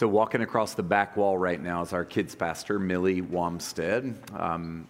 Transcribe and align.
So, 0.00 0.08
walking 0.08 0.40
across 0.40 0.72
the 0.72 0.82
back 0.82 1.14
wall 1.14 1.36
right 1.36 1.62
now 1.62 1.82
is 1.82 1.92
our 1.92 2.06
kids' 2.06 2.34
pastor, 2.34 2.78
Millie 2.78 3.20
Wamstead. 3.20 4.14
Um, 4.32 4.88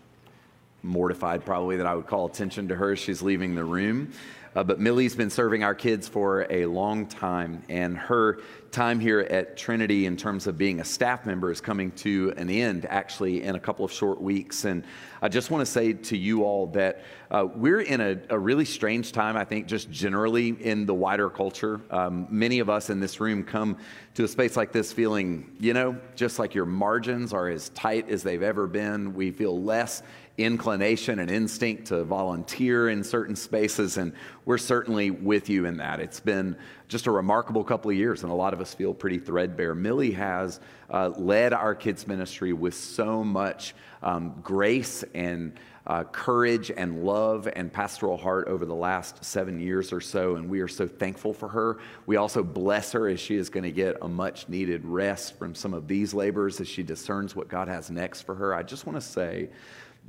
mortified, 0.83 1.45
probably, 1.45 1.77
that 1.77 1.87
I 1.87 1.95
would 1.95 2.07
call 2.07 2.27
attention 2.27 2.69
to 2.69 2.77
her. 2.77 2.97
She's 2.97 3.23
leaving 3.23 3.55
the 3.55 3.65
room. 3.65 4.13
Uh, 4.57 4.65
but 4.65 4.81
Millie's 4.81 5.15
been 5.15 5.31
serving 5.31 5.63
our 5.63 5.77
kids 5.77 6.09
for 6.09 6.45
a 6.51 6.67
long 6.67 7.07
time, 7.07 7.63
and 7.69 7.97
her 7.97 8.41
time 8.73 8.99
here 8.99 9.21
at 9.21 9.57
Trinity 9.57 10.07
in 10.07 10.17
terms 10.17 10.49
of 10.49 10.59
being 10.59 10.81
a 10.81 10.85
staff 10.85 11.25
member 11.25 11.53
is 11.53 11.61
coming 11.61 11.93
to 11.93 12.33
an 12.37 12.51
end 12.51 12.85
actually 12.87 13.43
in 13.43 13.55
a 13.55 13.61
couple 13.61 13.85
of 13.85 13.93
short 13.93 14.21
weeks. 14.21 14.65
And 14.65 14.85
I 15.23 15.29
just 15.29 15.51
want 15.51 15.65
to 15.65 15.71
say 15.71 15.93
to 15.93 16.17
you 16.17 16.45
all 16.45 16.67
that 16.69 17.05
uh, 17.31 17.47
we're 17.55 17.81
in 17.81 18.01
a, 18.01 18.19
a, 18.29 18.39
really 18.39 18.65
strange 18.65 19.13
time, 19.13 19.37
I 19.37 19.45
think, 19.45 19.67
just 19.67 19.91
generally 19.91 20.49
in 20.49 20.87
the 20.87 20.95
wider 20.95 21.31
culture. 21.31 21.81
Um, 21.91 22.27
many 22.29 22.59
of 22.59 22.69
us 22.69 22.91
in 22.91 22.99
this 22.99 23.21
room 23.21 23.45
come 23.45 23.77
to 24.15 24.25
a 24.25 24.29
space 24.29 24.57
like 24.57 24.73
this 24.73 24.93
feeling, 24.93 25.57
you 25.61 25.75
know, 25.75 25.97
just 26.17 26.41
like 26.41 26.55
your 26.55 26.67
margins 26.67 27.33
are 27.33 27.49
as 27.49 27.69
tight 27.71 28.09
as 28.09 28.25
they've 28.25 28.43
ever 28.43 28.67
been. 28.67 29.15
We 29.15 29.31
feel 29.31 29.63
less 29.63 30.03
inclination 30.45 31.19
and 31.19 31.31
instinct 31.31 31.87
to 31.87 32.05
volunteer 32.05 32.89
in 32.89 33.05
certain 33.05 33.37
spaces, 33.37 33.97
and 33.97 34.13
we're 34.45 34.59
certainly 34.59 35.11
with 35.11 35.49
you 35.49 35.67
in 35.67 35.77
that. 35.79 36.01
It's 36.01 36.21
been 36.21 36.57
just 36.89 37.07
a 37.07 37.11
remarkable 37.11 37.65
couple 37.65 37.91
of 37.91 37.97
years, 37.97 38.23
and 38.23 38.33
a 38.33 38.35
lot 38.35 38.53
of 38.53 38.61
us 38.61 38.75
feel 38.75 38.93
pretty 38.93 39.19
threadbare. 39.19 39.75
Millie 39.75 40.13
has 40.13 40.61
uh, 40.91 41.11
led 41.17 41.53
our 41.53 41.75
kids' 41.75 42.07
ministry 42.07 42.53
with 42.53 42.75
so 42.75 43.23
much 43.23 43.75
um, 44.03 44.41
grace 44.43 45.05
and 45.15 45.53
uh, 45.87 46.05
courage 46.05 46.71
and 46.77 47.05
love 47.05 47.49
and 47.55 47.73
pastoral 47.73 48.17
heart 48.17 48.49
over 48.49 48.65
the 48.65 48.75
last 48.75 49.25
seven 49.25 49.59
years 49.59 49.93
or 49.93 50.01
so, 50.01 50.37
and 50.37 50.49
we 50.49 50.61
are 50.61 50.69
so 50.69 50.87
thankful 50.87 51.33
for 51.33 51.49
her. 51.49 51.79
We 52.07 52.17
also 52.17 52.43
bless 52.43 52.93
her 52.93 53.09
as 53.09 53.19
she 53.19 53.37
is 53.37 53.49
going 53.51 53.65
to 53.65 53.73
get 53.73 53.97
a 54.03 54.09
much 54.09 54.49
needed 54.49 54.85
rest 54.85 55.39
from 55.39 55.55
some 55.55 55.75
of 55.75 55.89
these 55.89 56.13
labors 56.15 56.61
as 56.61 56.69
she 56.69 56.83
discerns 56.83 57.35
what 57.35 57.49
God 57.49 57.69
has 57.69 57.91
next 57.91 58.23
for 58.23 58.35
her. 58.35 58.55
I 58.55 58.63
just 58.63 58.87
want 58.87 59.01
to 59.01 59.07
say, 59.07 59.49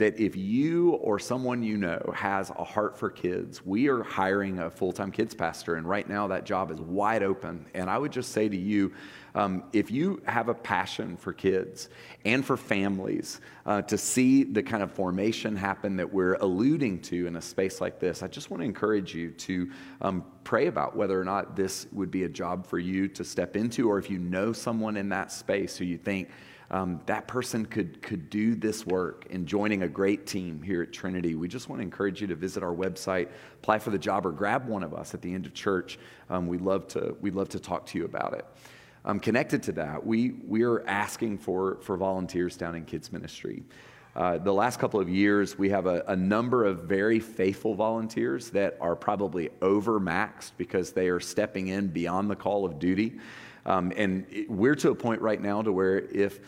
that 0.01 0.19
if 0.19 0.35
you 0.35 0.93
or 0.93 1.19
someone 1.19 1.61
you 1.61 1.77
know 1.77 2.01
has 2.15 2.49
a 2.49 2.63
heart 2.63 2.97
for 2.97 3.07
kids, 3.11 3.63
we 3.63 3.87
are 3.87 4.01
hiring 4.01 4.57
a 4.57 4.69
full 4.69 4.91
time 4.91 5.11
kids 5.11 5.35
pastor, 5.35 5.75
and 5.75 5.87
right 5.87 6.09
now 6.09 6.27
that 6.27 6.43
job 6.43 6.71
is 6.71 6.81
wide 6.81 7.21
open. 7.21 7.67
And 7.75 7.87
I 7.87 7.99
would 7.99 8.11
just 8.11 8.31
say 8.31 8.49
to 8.49 8.57
you, 8.57 8.93
um, 9.35 9.63
if 9.73 9.91
you 9.91 10.19
have 10.25 10.49
a 10.49 10.55
passion 10.55 11.15
for 11.17 11.33
kids 11.33 11.89
and 12.25 12.43
for 12.43 12.57
families, 12.57 13.41
uh, 13.67 13.83
to 13.83 13.97
see 13.97 14.43
the 14.43 14.63
kind 14.63 14.81
of 14.81 14.91
formation 14.91 15.55
happen 15.55 15.95
that 15.97 16.11
we're 16.11 16.33
alluding 16.35 16.99
to 17.01 17.27
in 17.27 17.35
a 17.35 17.41
space 17.41 17.79
like 17.79 17.99
this, 17.99 18.23
I 18.23 18.27
just 18.27 18.49
want 18.49 18.61
to 18.61 18.65
encourage 18.65 19.13
you 19.13 19.31
to 19.31 19.71
um, 20.01 20.25
pray 20.43 20.65
about 20.65 20.95
whether 20.95 21.19
or 21.19 21.23
not 21.23 21.55
this 21.55 21.85
would 21.91 22.09
be 22.09 22.23
a 22.23 22.29
job 22.29 22.65
for 22.65 22.79
you 22.79 23.07
to 23.09 23.23
step 23.23 23.55
into, 23.55 23.87
or 23.87 23.99
if 23.99 24.09
you 24.09 24.17
know 24.17 24.51
someone 24.51 24.97
in 24.97 25.09
that 25.09 25.31
space 25.31 25.77
who 25.77 25.85
you 25.85 25.99
think, 25.99 26.29
um, 26.71 27.01
that 27.05 27.27
person 27.27 27.65
could, 27.65 28.01
could 28.01 28.29
do 28.29 28.55
this 28.55 28.85
work 28.85 29.27
in 29.29 29.45
joining 29.45 29.83
a 29.83 29.89
great 29.89 30.25
team 30.25 30.61
here 30.61 30.81
at 30.81 30.93
Trinity, 30.93 31.35
we 31.35 31.49
just 31.49 31.67
want 31.67 31.81
to 31.81 31.83
encourage 31.83 32.21
you 32.21 32.27
to 32.27 32.35
visit 32.35 32.63
our 32.63 32.73
website, 32.73 33.27
apply 33.55 33.77
for 33.77 33.89
the 33.89 33.99
job, 33.99 34.25
or 34.25 34.31
grab 34.31 34.67
one 34.67 34.81
of 34.81 34.93
us 34.93 35.13
at 35.13 35.21
the 35.21 35.33
end 35.33 35.45
of 35.45 35.53
church. 35.53 35.99
Um, 36.29 36.47
we'd, 36.47 36.61
love 36.61 36.87
to, 36.89 37.17
we'd 37.19 37.35
love 37.35 37.49
to 37.49 37.59
talk 37.59 37.85
to 37.87 37.97
you 37.97 38.05
about 38.05 38.33
it. 38.33 38.45
Um, 39.03 39.19
connected 39.19 39.61
to 39.63 39.73
that, 39.73 40.05
we, 40.05 40.31
we 40.47 40.63
are 40.63 40.87
asking 40.87 41.39
for, 41.39 41.77
for 41.81 41.97
volunteers 41.97 42.55
down 42.55 42.75
in 42.75 42.85
kids 42.85 43.11
ministry. 43.11 43.63
Uh, 44.15 44.37
the 44.37 44.53
last 44.53 44.79
couple 44.79 44.99
of 44.99 45.09
years, 45.09 45.57
we 45.57 45.69
have 45.69 45.87
a, 45.87 46.03
a, 46.07 46.15
number 46.15 46.65
of 46.65 46.83
very 46.83 47.19
faithful 47.19 47.75
volunteers 47.75 48.49
that 48.49 48.77
are 48.81 48.95
probably 48.95 49.49
overmaxed 49.61 50.51
because 50.57 50.91
they 50.91 51.07
are 51.07 51.19
stepping 51.19 51.69
in 51.69 51.87
beyond 51.87 52.29
the 52.29 52.35
call 52.35 52.65
of 52.65 52.77
duty. 52.77 53.19
Um, 53.65 53.93
and 53.95 54.25
it, 54.29 54.49
we're 54.49 54.75
to 54.75 54.89
a 54.89 54.95
point 54.95 55.21
right 55.21 55.41
now 55.41 55.61
to 55.61 55.71
where 55.71 55.99
if 55.99 56.39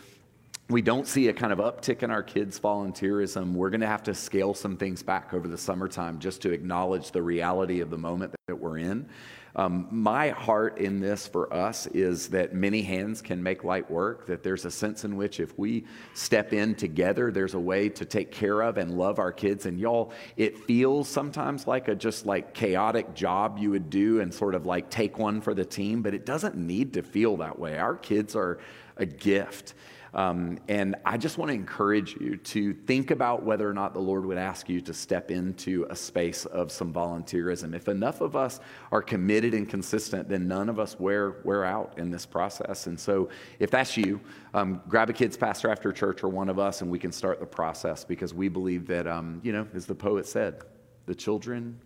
we 0.70 0.82
don't 0.82 1.08
see 1.08 1.28
a 1.28 1.34
kind 1.34 1.52
of 1.52 1.60
uptick 1.60 2.04
in 2.04 2.12
our 2.12 2.24
kids' 2.24 2.60
volunteerism, 2.60 3.54
we're 3.54 3.70
going 3.70 3.82
to 3.82 3.88
have 3.88 4.04
to 4.04 4.16
scale 4.16 4.54
some 4.54 4.78
things 4.78 5.04
back 5.04 5.34
over 5.34 5.48
the 5.48 5.58
summertime 5.58 6.20
just 6.20 6.42
to 6.44 6.52
acknowledge 6.52 7.12
the 7.12 7.22
reality 7.22 7.82
of 7.82 7.90
the 7.90 7.98
moment 7.98 8.34
that 8.48 8.56
we're 8.56 8.78
in. 8.78 9.08
Um, 9.56 9.88
my 9.92 10.30
heart 10.30 10.80
in 10.80 11.00
this 11.00 11.28
for 11.28 11.54
us 11.54 11.86
is 11.88 12.30
that 12.30 12.56
many 12.56 12.82
hands 12.82 13.22
can 13.22 13.44
make 13.44 13.64
light 13.64 13.90
work, 13.92 14.26
that 14.26 14.42
there's 14.42 14.66
a 14.66 14.72
sense 14.72 15.06
in 15.06 15.16
which 15.16 15.40
if 15.40 15.58
we 15.60 15.86
step 16.16 16.54
in 16.54 16.74
together, 16.74 17.30
there's 17.30 17.54
a 17.54 17.60
way 17.60 17.90
to 17.90 18.04
take 18.04 18.32
care 18.32 18.62
of 18.62 18.80
and 18.80 18.98
love 18.98 19.20
our 19.20 19.32
kids. 19.32 19.68
And 19.68 19.80
y'all, 19.80 20.12
it 20.38 20.58
feels 20.58 21.08
sometimes 21.08 21.68
like 21.68 21.88
a 21.88 21.94
just 21.94 22.26
like 22.26 22.56
chaotic 22.56 23.14
job 23.14 23.60
you 23.60 23.70
would 23.70 23.92
do 23.92 24.22
and 24.22 24.34
sort 24.34 24.56
of 24.56 24.66
like 24.66 24.90
take 24.90 25.20
one 25.20 25.40
for 25.40 25.54
the 25.54 25.66
team, 25.66 26.02
but 26.02 26.16
it 26.16 26.26
doesn't 26.26 26.56
need 26.56 26.94
to 26.94 27.04
feel 27.04 27.38
that 27.38 27.60
way. 27.60 27.78
Our 27.78 27.96
kids 27.96 28.36
are 28.36 28.58
a 28.98 29.06
gift. 29.06 29.76
Um, 30.14 30.60
and 30.68 30.96
I 31.06 31.18
just 31.18 31.40
want 31.40 31.50
to 31.50 31.56
encourage 31.56 32.16
you 32.22 32.38
to 32.38 32.74
think 32.74 33.10
about 33.10 33.42
whether 33.44 33.68
or 33.68 33.74
not 33.74 33.96
the 33.96 34.00
Lord 34.00 34.26
would 34.26 34.38
ask 34.38 34.70
you 34.70 34.80
to 34.82 34.94
step 34.94 35.32
into 35.32 35.88
a 35.90 35.96
space 35.96 36.46
of 36.46 36.72
some 36.72 36.94
volunteerism. 36.94 37.74
If 37.74 37.88
enough 37.88 38.22
of 38.22 38.36
us 38.36 38.60
are 38.92 39.02
committed 39.02 39.56
and 39.56 39.68
consistent, 39.68 40.30
then 40.30 40.48
none 40.48 40.70
of 40.70 40.80
us 40.80 41.00
wear, 41.00 41.38
wear 41.44 41.66
out 41.66 41.94
in 41.98 42.12
this 42.12 42.28
process. 42.28 42.86
And 42.86 43.00
so 43.00 43.30
if 43.58 43.72
that's 43.72 43.98
you, 43.98 44.22
um, 44.54 44.82
grab 44.88 45.10
a 45.10 45.14
kid's 45.14 45.36
pastor 45.36 45.70
after 45.70 45.92
church 45.92 46.24
or 46.24 46.30
one 46.30 46.48
of 46.48 46.60
us, 46.60 46.82
and 46.82 46.92
we 46.92 47.00
can 47.00 47.12
start 47.12 47.40
the 47.40 47.46
process 47.48 48.04
because 48.04 48.36
we 48.36 48.50
believe 48.50 48.86
that, 48.88 49.08
um, 49.08 49.42
you 49.44 49.52
know, 49.52 49.68
as 49.74 49.88
the 49.88 49.96
poet 49.96 50.28
said, 50.28 50.62
the 51.08 51.16
children 51.16 51.80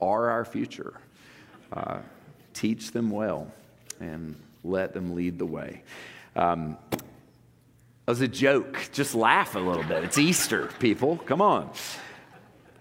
are 0.00 0.30
our 0.30 0.44
future. 0.44 1.00
Uh, 1.72 1.98
teach 2.52 2.92
them 2.92 3.10
well 3.10 3.50
and 3.98 4.36
let 4.62 4.94
them 4.94 5.14
lead 5.14 5.38
the 5.38 5.46
way. 5.46 5.82
Um, 6.36 6.76
as 8.06 8.20
a 8.20 8.28
joke. 8.28 8.88
Just 8.92 9.14
laugh 9.14 9.54
a 9.54 9.58
little 9.58 9.82
bit. 9.84 10.04
It's 10.04 10.18
Easter, 10.18 10.68
people. 10.78 11.16
Come 11.18 11.40
on. 11.40 11.70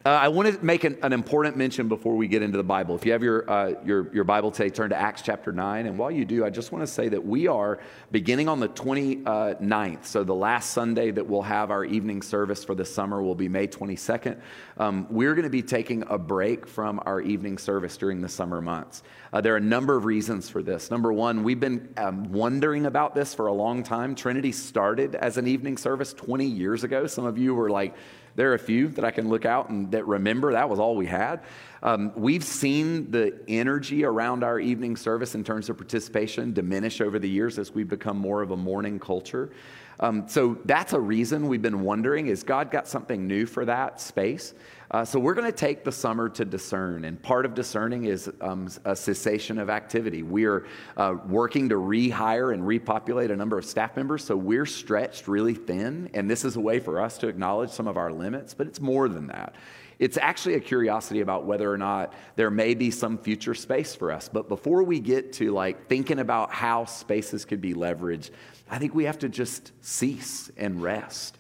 Uh, 0.06 0.10
I 0.10 0.28
want 0.28 0.54
to 0.54 0.66
make 0.66 0.84
an, 0.84 0.98
an, 1.02 1.14
important 1.14 1.56
mention 1.56 1.88
before 1.88 2.18
we 2.18 2.28
get 2.28 2.42
into 2.42 2.58
the 2.58 2.64
Bible. 2.64 2.94
If 2.94 3.06
you 3.06 3.14
have 3.14 3.24
your, 3.24 3.50
uh, 3.50 3.76
your, 3.86 4.14
your 4.14 4.26
Bible 4.26 4.52
today, 4.52 4.70
turn 4.70 4.90
to 4.90 5.00
Acts 5.00 5.22
chapter 5.22 5.54
9. 5.54 5.86
And 5.86 5.98
while 5.98 6.12
you 6.12 6.26
do, 6.26 6.44
I 6.44 6.50
just 6.50 6.74
want 6.74 6.86
to 6.86 6.94
say 6.94 7.08
that 7.08 7.26
we 7.26 7.48
are 7.48 7.80
beginning 8.12 8.50
on 8.50 8.60
the 8.60 8.68
29th. 8.68 10.04
So 10.04 10.26
the 10.26 10.36
last 10.36 10.72
Sunday 10.72 11.12
that 11.12 11.26
we'll 11.26 11.42
have 11.44 11.72
our 11.72 11.86
evening 11.86 12.22
service 12.22 12.66
for 12.66 12.76
the 12.76 12.84
summer 12.84 13.22
will 13.22 13.34
be 13.34 13.48
May 13.48 13.66
22nd. 13.66 14.42
Um, 14.78 15.08
we're 15.10 15.36
going 15.36 15.44
to 15.44 15.50
be 15.50 15.62
taking 15.62 16.04
a 16.10 16.18
break 16.18 16.68
from 16.68 17.02
our 17.06 17.22
evening 17.22 17.58
service 17.58 17.96
during 17.96 18.20
the 18.20 18.28
summer 18.28 18.60
months. 18.60 19.04
Uh, 19.32 19.40
there 19.40 19.54
are 19.54 19.58
a 19.58 19.62
number 19.62 19.96
of 19.96 20.04
reasons 20.04 20.50
for 20.50 20.62
this. 20.62 20.92
Number 20.92 21.14
one, 21.14 21.44
we've 21.44 21.62
been 21.62 21.94
um, 21.96 22.30
wondering 22.30 22.88
about 22.88 23.16
this 23.16 23.34
for 23.34 23.48
a 23.48 23.54
long 23.54 23.84
time. 23.84 24.16
Trinity 24.16 24.52
started 24.52 25.16
as 25.16 25.38
an 25.38 25.48
evening 25.48 25.78
service 25.78 26.12
20 26.12 26.46
years 26.46 26.84
ago. 26.84 27.08
Some 27.08 27.26
of 27.26 27.38
you 27.38 27.56
were 27.56 27.70
like, 27.70 27.96
there 28.36 28.52
are 28.52 28.56
a 28.56 28.60
few 28.60 28.88
that 28.90 29.06
I 29.06 29.12
can 29.12 29.30
look 29.30 29.46
out 29.46 29.70
and 29.70 29.92
that 29.92 30.06
remember 30.08 30.54
that 30.54 30.70
was 30.70 30.80
all 30.80 30.96
we 30.96 31.06
had. 31.06 31.42
Um, 31.84 32.14
we've 32.16 32.46
seen 32.46 33.12
the 33.12 33.38
energy 33.50 34.06
around 34.06 34.42
our 34.42 34.58
evening 34.58 34.96
service 34.96 35.36
in 35.36 35.44
terms 35.44 35.70
of 35.70 35.76
participation 35.76 36.54
diminish 36.54 37.02
over 37.02 37.20
the 37.20 37.30
years 37.30 37.60
as 37.60 37.74
we've 37.74 37.90
become 37.90 38.18
more 38.18 38.42
of 38.42 38.52
a 38.52 38.58
morning 38.58 39.00
culture. 39.00 39.52
Um, 40.00 40.28
so 40.28 40.58
that's 40.64 40.94
a 40.94 41.00
reason 41.00 41.50
we've 41.50 41.62
been 41.62 41.82
wondering 41.82 42.28
is 42.28 42.42
God 42.42 42.72
got 42.72 42.88
something 42.88 43.28
new 43.28 43.46
for 43.46 43.66
that 43.66 44.00
space? 44.00 44.54
Uh, 44.92 45.04
so 45.04 45.20
we're 45.20 45.34
going 45.34 45.52
to 45.52 45.58
take 45.58 45.84
the 45.84 45.92
summer 45.92 46.30
to 46.30 46.46
discern, 46.46 47.04
and 47.06 47.22
part 47.22 47.46
of 47.46 47.54
discerning 47.54 48.06
is 48.06 48.32
um, 48.42 48.70
a 48.86 48.96
cessation 48.96 49.58
of 49.58 49.70
activity. 49.70 50.24
We 50.24 50.46
are 50.46 50.66
uh, 50.98 51.16
working 51.28 51.68
to 51.70 51.76
rehire 51.76 52.54
and 52.54 52.66
repopulate 52.66 53.32
a 53.32 53.36
number 53.36 53.58
of 53.58 53.66
staff 53.66 53.96
members, 53.98 54.24
so 54.24 54.38
we're 54.38 54.68
stretched 54.68 55.28
really 55.28 55.56
thin, 55.56 56.10
and 56.14 56.30
this 56.30 56.46
is 56.46 56.56
a 56.56 56.62
way 56.62 56.80
for 56.80 57.02
us 57.02 57.18
to 57.20 57.28
acknowledge 57.28 57.72
some 57.72 57.88
of 57.88 57.98
our 57.98 58.12
limits, 58.12 58.54
but 58.54 58.68
it's 58.68 58.80
more 58.80 59.10
than 59.10 59.28
that. 59.28 59.56
It's 60.04 60.18
actually 60.18 60.56
a 60.56 60.60
curiosity 60.60 61.22
about 61.22 61.46
whether 61.46 61.72
or 61.72 61.78
not 61.78 62.14
there 62.36 62.52
may 62.52 62.74
be 62.74 62.92
some 62.92 63.18
future 63.18 63.54
space 63.54 63.96
for 63.96 64.12
us. 64.12 64.28
But 64.28 64.50
before 64.50 64.84
we 64.84 65.00
get 65.00 65.32
to 65.34 65.52
like 65.52 65.88
thinking 65.88 66.20
about 66.20 66.52
how 66.52 66.84
spaces 66.84 67.46
could 67.46 67.62
be 67.62 67.74
leveraged, 67.74 68.32
I 68.70 68.80
think 68.80 68.94
we 68.94 69.06
have 69.06 69.20
to 69.20 69.30
just 69.30 69.72
cease 69.80 70.52
and 70.58 70.84
rest 70.84 71.38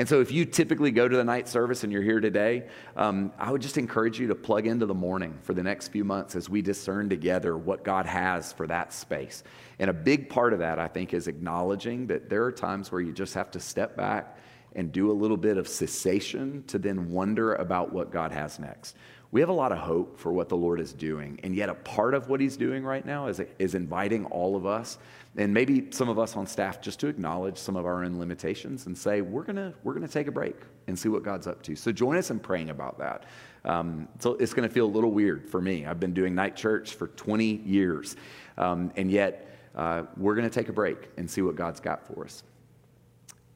and 0.00 0.08
so, 0.08 0.22
if 0.22 0.32
you 0.32 0.46
typically 0.46 0.92
go 0.92 1.06
to 1.06 1.14
the 1.14 1.24
night 1.24 1.46
service 1.46 1.84
and 1.84 1.92
you're 1.92 2.00
here 2.00 2.20
today, 2.20 2.68
um, 2.96 3.32
I 3.38 3.50
would 3.50 3.60
just 3.60 3.76
encourage 3.76 4.18
you 4.18 4.28
to 4.28 4.34
plug 4.34 4.66
into 4.66 4.86
the 4.86 4.94
morning 4.94 5.38
for 5.42 5.52
the 5.52 5.62
next 5.62 5.88
few 5.88 6.04
months 6.04 6.34
as 6.36 6.48
we 6.48 6.62
discern 6.62 7.10
together 7.10 7.54
what 7.54 7.84
God 7.84 8.06
has 8.06 8.50
for 8.50 8.66
that 8.68 8.94
space. 8.94 9.42
And 9.78 9.90
a 9.90 9.92
big 9.92 10.30
part 10.30 10.54
of 10.54 10.60
that, 10.60 10.78
I 10.78 10.88
think, 10.88 11.12
is 11.12 11.28
acknowledging 11.28 12.06
that 12.06 12.30
there 12.30 12.44
are 12.44 12.52
times 12.52 12.90
where 12.90 13.02
you 13.02 13.12
just 13.12 13.34
have 13.34 13.50
to 13.50 13.60
step 13.60 13.94
back 13.94 14.38
and 14.74 14.92
do 14.92 15.10
a 15.10 15.12
little 15.12 15.36
bit 15.36 15.56
of 15.56 15.68
cessation 15.68 16.64
to 16.66 16.78
then 16.78 17.10
wonder 17.10 17.54
about 17.54 17.92
what 17.92 18.10
God 18.10 18.32
has 18.32 18.58
next. 18.58 18.96
We 19.32 19.40
have 19.40 19.48
a 19.48 19.54
lot 19.54 19.70
of 19.70 19.78
hope 19.78 20.18
for 20.18 20.32
what 20.32 20.48
the 20.48 20.56
Lord 20.56 20.80
is 20.80 20.92
doing, 20.92 21.38
and 21.44 21.54
yet 21.54 21.68
a 21.68 21.74
part 21.74 22.14
of 22.14 22.28
what 22.28 22.40
He's 22.40 22.56
doing 22.56 22.82
right 22.84 23.04
now 23.04 23.28
is, 23.28 23.40
is 23.58 23.74
inviting 23.74 24.24
all 24.26 24.56
of 24.56 24.66
us 24.66 24.98
and 25.36 25.54
maybe 25.54 25.86
some 25.90 26.08
of 26.08 26.18
us 26.18 26.36
on 26.36 26.46
staff 26.46 26.80
just 26.80 26.98
to 26.98 27.06
acknowledge 27.06 27.56
some 27.56 27.76
of 27.76 27.86
our 27.86 28.04
own 28.04 28.18
limitations 28.18 28.86
and 28.86 28.98
say 28.98 29.20
we're 29.20 29.44
gonna 29.44 29.72
we're 29.84 29.94
gonna 29.94 30.08
take 30.08 30.26
a 30.26 30.32
break 30.32 30.56
and 30.88 30.98
see 30.98 31.08
what 31.08 31.22
god's 31.22 31.46
up 31.46 31.62
to 31.62 31.76
so 31.76 31.92
join 31.92 32.16
us 32.16 32.32
in 32.32 32.40
praying 32.40 32.70
about 32.70 32.98
that 32.98 33.26
um, 33.64 34.08
so 34.18 34.32
it's 34.34 34.52
gonna 34.52 34.68
feel 34.68 34.86
a 34.86 34.90
little 34.90 35.12
weird 35.12 35.48
for 35.48 35.62
me 35.62 35.86
i've 35.86 36.00
been 36.00 36.12
doing 36.12 36.34
night 36.34 36.56
church 36.56 36.94
for 36.94 37.06
20 37.06 37.44
years 37.44 38.16
um, 38.58 38.90
and 38.96 39.08
yet 39.08 39.50
uh, 39.74 40.02
we're 40.16 40.34
going 40.34 40.48
to 40.48 40.54
take 40.54 40.68
a 40.68 40.72
break 40.72 41.08
and 41.16 41.30
see 41.30 41.42
what 41.42 41.56
God's 41.56 41.80
got 41.80 42.06
for 42.06 42.24
us. 42.24 42.42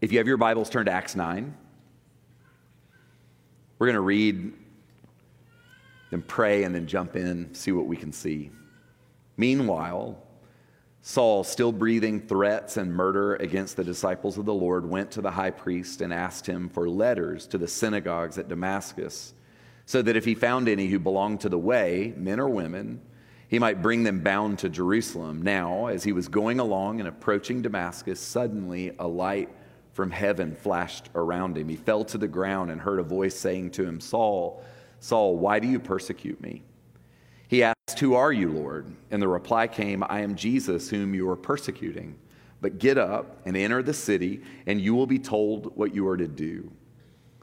If 0.05 0.13
you 0.13 0.19
have 0.19 0.27
your 0.27 0.37
Bibles, 0.37 0.69
turn 0.69 0.85
to 0.85 0.93
Acts 0.93 1.17
9. 1.17 1.57
We're 3.79 3.87
going 3.87 3.95
to 3.95 4.03
read, 4.03 4.53
then 6.11 6.21
pray, 6.21 6.65
and 6.65 6.75
then 6.75 6.87
jump 6.87 7.17
in, 7.17 7.55
see 7.55 7.73
what 7.73 7.87
we 7.87 7.97
can 7.97 8.13
see. 8.13 8.51
Meanwhile, 9.39 10.23
Saul, 11.01 11.43
still 11.43 11.73
breathing 11.73 12.21
threats 12.21 12.77
and 12.77 12.95
murder 12.95 13.37
against 13.37 13.79
the 13.79 13.85
disciples 13.85 14.37
of 14.37 14.45
the 14.45 14.53
Lord, 14.53 14.87
went 14.87 15.11
to 15.13 15.23
the 15.23 15.31
high 15.31 15.53
priest 15.53 16.03
and 16.03 16.13
asked 16.13 16.47
him 16.47 16.69
for 16.69 16.87
letters 16.87 17.47
to 17.47 17.57
the 17.57 17.67
synagogues 17.67 18.37
at 18.37 18.49
Damascus, 18.49 19.33
so 19.87 20.03
that 20.03 20.17
if 20.17 20.27
he 20.27 20.35
found 20.35 20.69
any 20.69 20.89
who 20.89 20.99
belonged 20.99 21.41
to 21.41 21.49
the 21.49 21.59
way, 21.59 22.13
men 22.19 22.41
or 22.41 22.51
women, 22.51 23.01
he 23.49 23.59
might 23.59 23.81
bring 23.81 24.03
them 24.03 24.21
bound 24.21 24.59
to 24.59 24.69
Jerusalem. 24.69 25.41
Now, 25.41 25.87
as 25.87 26.05
he 26.05 26.13
was 26.13 26.29
going 26.29 26.61
along 26.61 27.01
and 27.01 27.09
approaching 27.09 27.63
Damascus, 27.63 28.21
suddenly 28.21 28.95
a 28.99 29.09
light 29.09 29.49
from 29.95 30.11
heaven 30.11 30.55
flashed 30.55 31.09
around 31.15 31.57
him. 31.57 31.69
He 31.69 31.77
fell 31.77 32.05
to 32.07 32.19
the 32.19 32.29
ground 32.29 32.71
and 32.71 32.81
heard 32.81 32.99
a 32.99 33.05
voice 33.05 33.37
saying 33.39 33.71
to 33.73 33.85
him, 33.85 34.01
Saul, 34.01 34.63
Saul, 34.99 35.37
why 35.37 35.61
do 35.61 35.69
you 35.69 35.79
persecute 35.79 36.41
me? 36.41 36.63
He 37.49 37.63
asked, 37.63 38.01
Who 38.01 38.15
are 38.15 38.33
you, 38.33 38.51
Lord? 38.51 38.87
And 39.11 39.23
the 39.23 39.29
reply 39.29 39.69
came, 39.69 40.03
I 40.09 40.21
am 40.21 40.35
Jesus, 40.35 40.91
whom 40.91 41.15
you 41.15 41.29
are 41.31 41.37
persecuting. 41.37 42.17
But 42.61 42.79
get 42.79 42.99
up 42.99 43.41
and 43.47 43.57
enter 43.57 43.83
the 43.83 43.95
city, 43.95 44.43
and 44.67 44.81
you 44.81 44.95
will 44.95 45.07
be 45.07 45.19
told 45.19 45.77
what 45.77 45.95
you 45.95 46.09
are 46.09 46.17
to 46.17 46.27
do. 46.27 46.73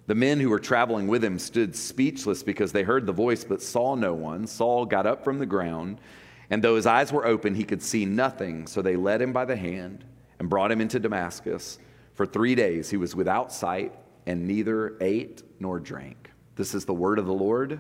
The 0.08 0.16
men 0.16 0.40
who 0.40 0.50
were 0.50 0.60
traveling 0.60 1.08
with 1.08 1.24
him 1.24 1.40
stood 1.40 1.74
speechless 1.76 2.44
because 2.44 2.74
they 2.74 2.84
heard 2.84 3.06
the 3.06 3.14
voice 3.14 3.46
but 3.46 3.62
saw 3.62 3.96
no 3.96 4.14
one. 4.14 4.46
Saul 4.46 4.86
got 4.86 5.06
up 5.06 5.24
from 5.24 5.40
the 5.40 5.46
ground, 5.46 6.02
and 6.50 6.62
though 6.62 6.76
his 6.76 6.88
eyes 6.88 7.14
were 7.14 7.26
open, 7.26 7.56
he 7.56 7.64
could 7.64 7.82
see 7.82 8.06
nothing. 8.06 8.68
So 8.68 8.82
they 8.82 8.98
led 8.98 9.22
him 9.22 9.32
by 9.32 9.46
the 9.46 9.56
hand 9.56 10.04
and 10.40 10.50
brought 10.50 10.72
him 10.72 10.82
into 10.82 11.00
Damascus. 11.00 11.78
For 12.22 12.28
three 12.28 12.54
days 12.54 12.88
he 12.88 12.98
was 12.98 13.16
without 13.16 13.52
sight 13.52 13.96
and 14.28 14.48
neither 14.48 14.96
ate 15.02 15.42
nor 15.60 15.80
drank. 15.80 16.30
This 16.56 16.76
is 16.76 16.86
the 16.86 16.94
word 16.94 17.18
of 17.18 17.26
the 17.26 17.34
Lord. 17.34 17.80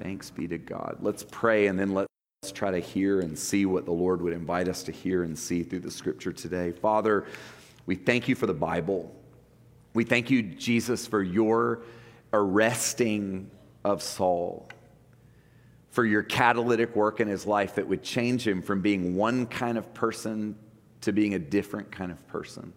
Thanks 0.00 0.32
be 0.32 0.48
to 0.48 0.58
God. 0.58 0.96
Let's 0.98 1.24
pray 1.30 1.68
and 1.68 1.78
then 1.78 1.94
let's 1.94 2.08
try 2.52 2.72
to 2.72 2.80
hear 2.80 3.20
and 3.20 3.38
see 3.38 3.66
what 3.66 3.84
the 3.84 3.92
Lord 3.92 4.20
would 4.20 4.32
invite 4.32 4.66
us 4.66 4.82
to 4.82 4.90
hear 4.90 5.22
and 5.22 5.38
see 5.38 5.62
through 5.62 5.78
the 5.78 5.92
scripture 5.92 6.32
today. 6.32 6.72
Father, 6.72 7.24
we 7.86 7.94
thank 7.94 8.26
you 8.26 8.34
for 8.34 8.46
the 8.46 8.52
Bible. 8.52 9.14
We 9.92 10.02
thank 10.02 10.28
you, 10.28 10.42
Jesus, 10.42 11.06
for 11.06 11.22
your 11.22 11.82
arresting 12.32 13.48
of 13.84 14.02
Saul, 14.02 14.68
for 15.92 16.04
your 16.04 16.24
catalytic 16.24 16.96
work 16.96 17.20
in 17.20 17.28
his 17.28 17.46
life 17.46 17.76
that 17.76 17.86
would 17.86 18.02
change 18.02 18.44
him 18.44 18.60
from 18.60 18.80
being 18.80 19.14
one 19.14 19.46
kind 19.46 19.78
of 19.78 19.94
person 19.94 20.56
to 21.02 21.12
being 21.12 21.34
a 21.34 21.38
different 21.38 21.92
kind 21.92 22.10
of 22.10 22.26
person. 22.26 22.72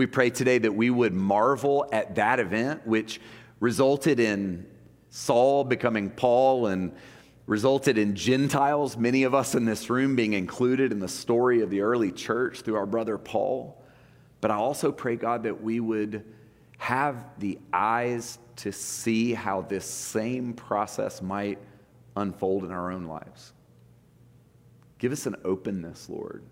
We 0.00 0.06
pray 0.06 0.30
today 0.30 0.56
that 0.56 0.74
we 0.74 0.88
would 0.88 1.12
marvel 1.12 1.86
at 1.92 2.14
that 2.14 2.40
event, 2.40 2.86
which 2.86 3.20
resulted 3.60 4.18
in 4.18 4.66
Saul 5.10 5.62
becoming 5.62 6.08
Paul 6.08 6.68
and 6.68 6.92
resulted 7.44 7.98
in 7.98 8.16
Gentiles, 8.16 8.96
many 8.96 9.24
of 9.24 9.34
us 9.34 9.54
in 9.54 9.66
this 9.66 9.90
room 9.90 10.16
being 10.16 10.32
included 10.32 10.90
in 10.90 11.00
the 11.00 11.06
story 11.06 11.60
of 11.60 11.68
the 11.68 11.82
early 11.82 12.10
church 12.12 12.62
through 12.62 12.76
our 12.76 12.86
brother 12.86 13.18
Paul. 13.18 13.78
But 14.40 14.50
I 14.50 14.54
also 14.54 14.90
pray, 14.90 15.16
God, 15.16 15.42
that 15.42 15.62
we 15.62 15.80
would 15.80 16.24
have 16.78 17.22
the 17.38 17.58
eyes 17.70 18.38
to 18.56 18.72
see 18.72 19.34
how 19.34 19.60
this 19.60 19.84
same 19.84 20.54
process 20.54 21.20
might 21.20 21.58
unfold 22.16 22.64
in 22.64 22.70
our 22.70 22.90
own 22.90 23.04
lives. 23.04 23.52
Give 24.96 25.12
us 25.12 25.26
an 25.26 25.36
openness, 25.44 26.08
Lord, 26.08 26.42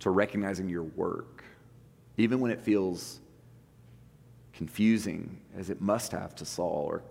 to 0.00 0.10
recognizing 0.10 0.68
your 0.68 0.82
work, 0.82 1.37
even 2.18 2.40
when 2.40 2.50
it 2.50 2.60
feels 2.60 3.20
confusing, 4.52 5.40
as 5.56 5.70
it 5.70 5.80
must 5.80 6.12
have 6.12 6.34
to 6.34 6.44
Saul, 6.44 6.86
or 6.90 7.02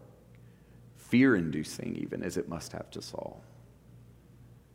fear 0.97 1.35
inducing, 1.35 1.95
even 1.95 2.21
as 2.21 2.35
it 2.37 2.49
must 2.49 2.73
have 2.73 2.91
to 2.91 3.01
Saul. 3.01 3.41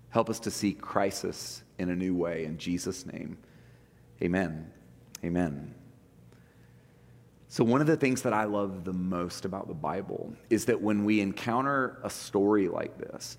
Help 0.09 0.31
us 0.31 0.41
to 0.41 0.51
see 0.51 0.73
crisis 0.73 1.63
in 1.79 1.91
a 1.91 1.97
new 1.97 2.15
way. 2.15 2.45
In 2.45 2.59
Jesus' 2.59 3.07
name, 3.07 3.37
amen. 4.23 4.71
Amen. 5.25 5.75
So, 7.49 7.63
one 7.63 7.83
of 7.83 7.87
the 7.87 7.97
things 7.97 8.23
that 8.23 8.33
I 8.33 8.45
love 8.45 8.85
the 8.85 8.95
most 8.95 9.45
about 9.45 9.69
the 9.69 9.75
Bible 9.75 10.33
is 10.49 10.65
that 10.65 10.81
when 10.81 11.05
we 11.05 11.21
encounter 11.21 11.99
a 12.03 12.09
story 12.09 12.69
like 12.69 12.97
this, 12.97 13.37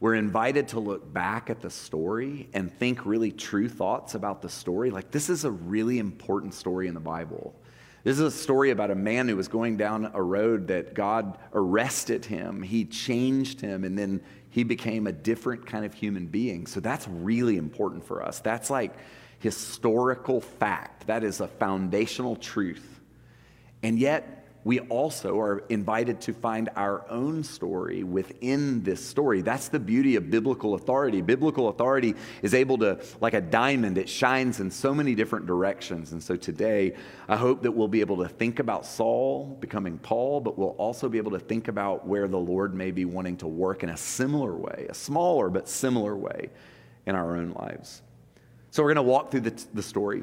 we're 0.00 0.14
invited 0.14 0.68
to 0.68 0.80
look 0.80 1.12
back 1.12 1.50
at 1.50 1.60
the 1.60 1.68
story 1.68 2.48
and 2.54 2.72
think 2.72 3.04
really 3.04 3.30
true 3.30 3.68
thoughts 3.68 4.14
about 4.14 4.40
the 4.40 4.48
story. 4.48 4.90
Like, 4.90 5.10
this 5.10 5.28
is 5.28 5.44
a 5.44 5.50
really 5.50 5.98
important 5.98 6.54
story 6.54 6.88
in 6.88 6.94
the 6.94 7.00
Bible. 7.00 7.54
This 8.02 8.14
is 8.14 8.20
a 8.20 8.30
story 8.30 8.70
about 8.70 8.90
a 8.90 8.94
man 8.94 9.28
who 9.28 9.36
was 9.36 9.48
going 9.48 9.76
down 9.76 10.10
a 10.14 10.22
road 10.22 10.68
that 10.68 10.94
God 10.94 11.38
arrested 11.52 12.24
him, 12.24 12.62
he 12.62 12.86
changed 12.86 13.60
him, 13.60 13.84
and 13.84 13.96
then 13.96 14.22
he 14.48 14.64
became 14.64 15.06
a 15.06 15.12
different 15.12 15.66
kind 15.66 15.84
of 15.84 15.92
human 15.92 16.26
being. 16.26 16.66
So, 16.66 16.80
that's 16.80 17.06
really 17.06 17.58
important 17.58 18.02
for 18.02 18.22
us. 18.22 18.40
That's 18.40 18.70
like 18.70 18.94
historical 19.38 20.40
fact. 20.40 21.08
That 21.08 21.24
is 21.24 21.40
a 21.40 21.46
foundational 21.48 22.36
truth. 22.36 23.00
And 23.82 23.98
yet, 23.98 24.39
we 24.62 24.80
also 24.80 25.40
are 25.40 25.64
invited 25.70 26.20
to 26.22 26.34
find 26.34 26.68
our 26.76 27.08
own 27.08 27.42
story 27.42 28.04
within 28.04 28.82
this 28.82 29.02
story. 29.02 29.40
That's 29.40 29.68
the 29.68 29.78
beauty 29.78 30.16
of 30.16 30.30
biblical 30.30 30.74
authority. 30.74 31.22
Biblical 31.22 31.68
authority 31.68 32.14
is 32.42 32.52
able 32.52 32.76
to, 32.78 33.00
like 33.22 33.32
a 33.32 33.40
diamond, 33.40 33.96
it 33.96 34.08
shines 34.08 34.60
in 34.60 34.70
so 34.70 34.94
many 34.94 35.14
different 35.14 35.46
directions. 35.46 36.12
And 36.12 36.22
so 36.22 36.36
today, 36.36 36.94
I 37.26 37.36
hope 37.36 37.62
that 37.62 37.72
we'll 37.72 37.88
be 37.88 38.00
able 38.00 38.18
to 38.18 38.28
think 38.28 38.58
about 38.58 38.84
Saul 38.84 39.56
becoming 39.60 39.96
Paul, 39.98 40.40
but 40.40 40.58
we'll 40.58 40.68
also 40.70 41.08
be 41.08 41.16
able 41.16 41.32
to 41.32 41.40
think 41.40 41.68
about 41.68 42.06
where 42.06 42.28
the 42.28 42.38
Lord 42.38 42.74
may 42.74 42.90
be 42.90 43.06
wanting 43.06 43.38
to 43.38 43.48
work 43.48 43.82
in 43.82 43.88
a 43.88 43.96
similar 43.96 44.54
way, 44.54 44.86
a 44.90 44.94
smaller 44.94 45.48
but 45.48 45.68
similar 45.68 46.14
way 46.14 46.50
in 47.06 47.14
our 47.14 47.34
own 47.36 47.52
lives. 47.52 48.02
So 48.72 48.82
we're 48.82 48.94
going 48.94 49.06
to 49.06 49.10
walk 49.10 49.30
through 49.30 49.40
the, 49.40 49.64
the 49.72 49.82
story. 49.82 50.22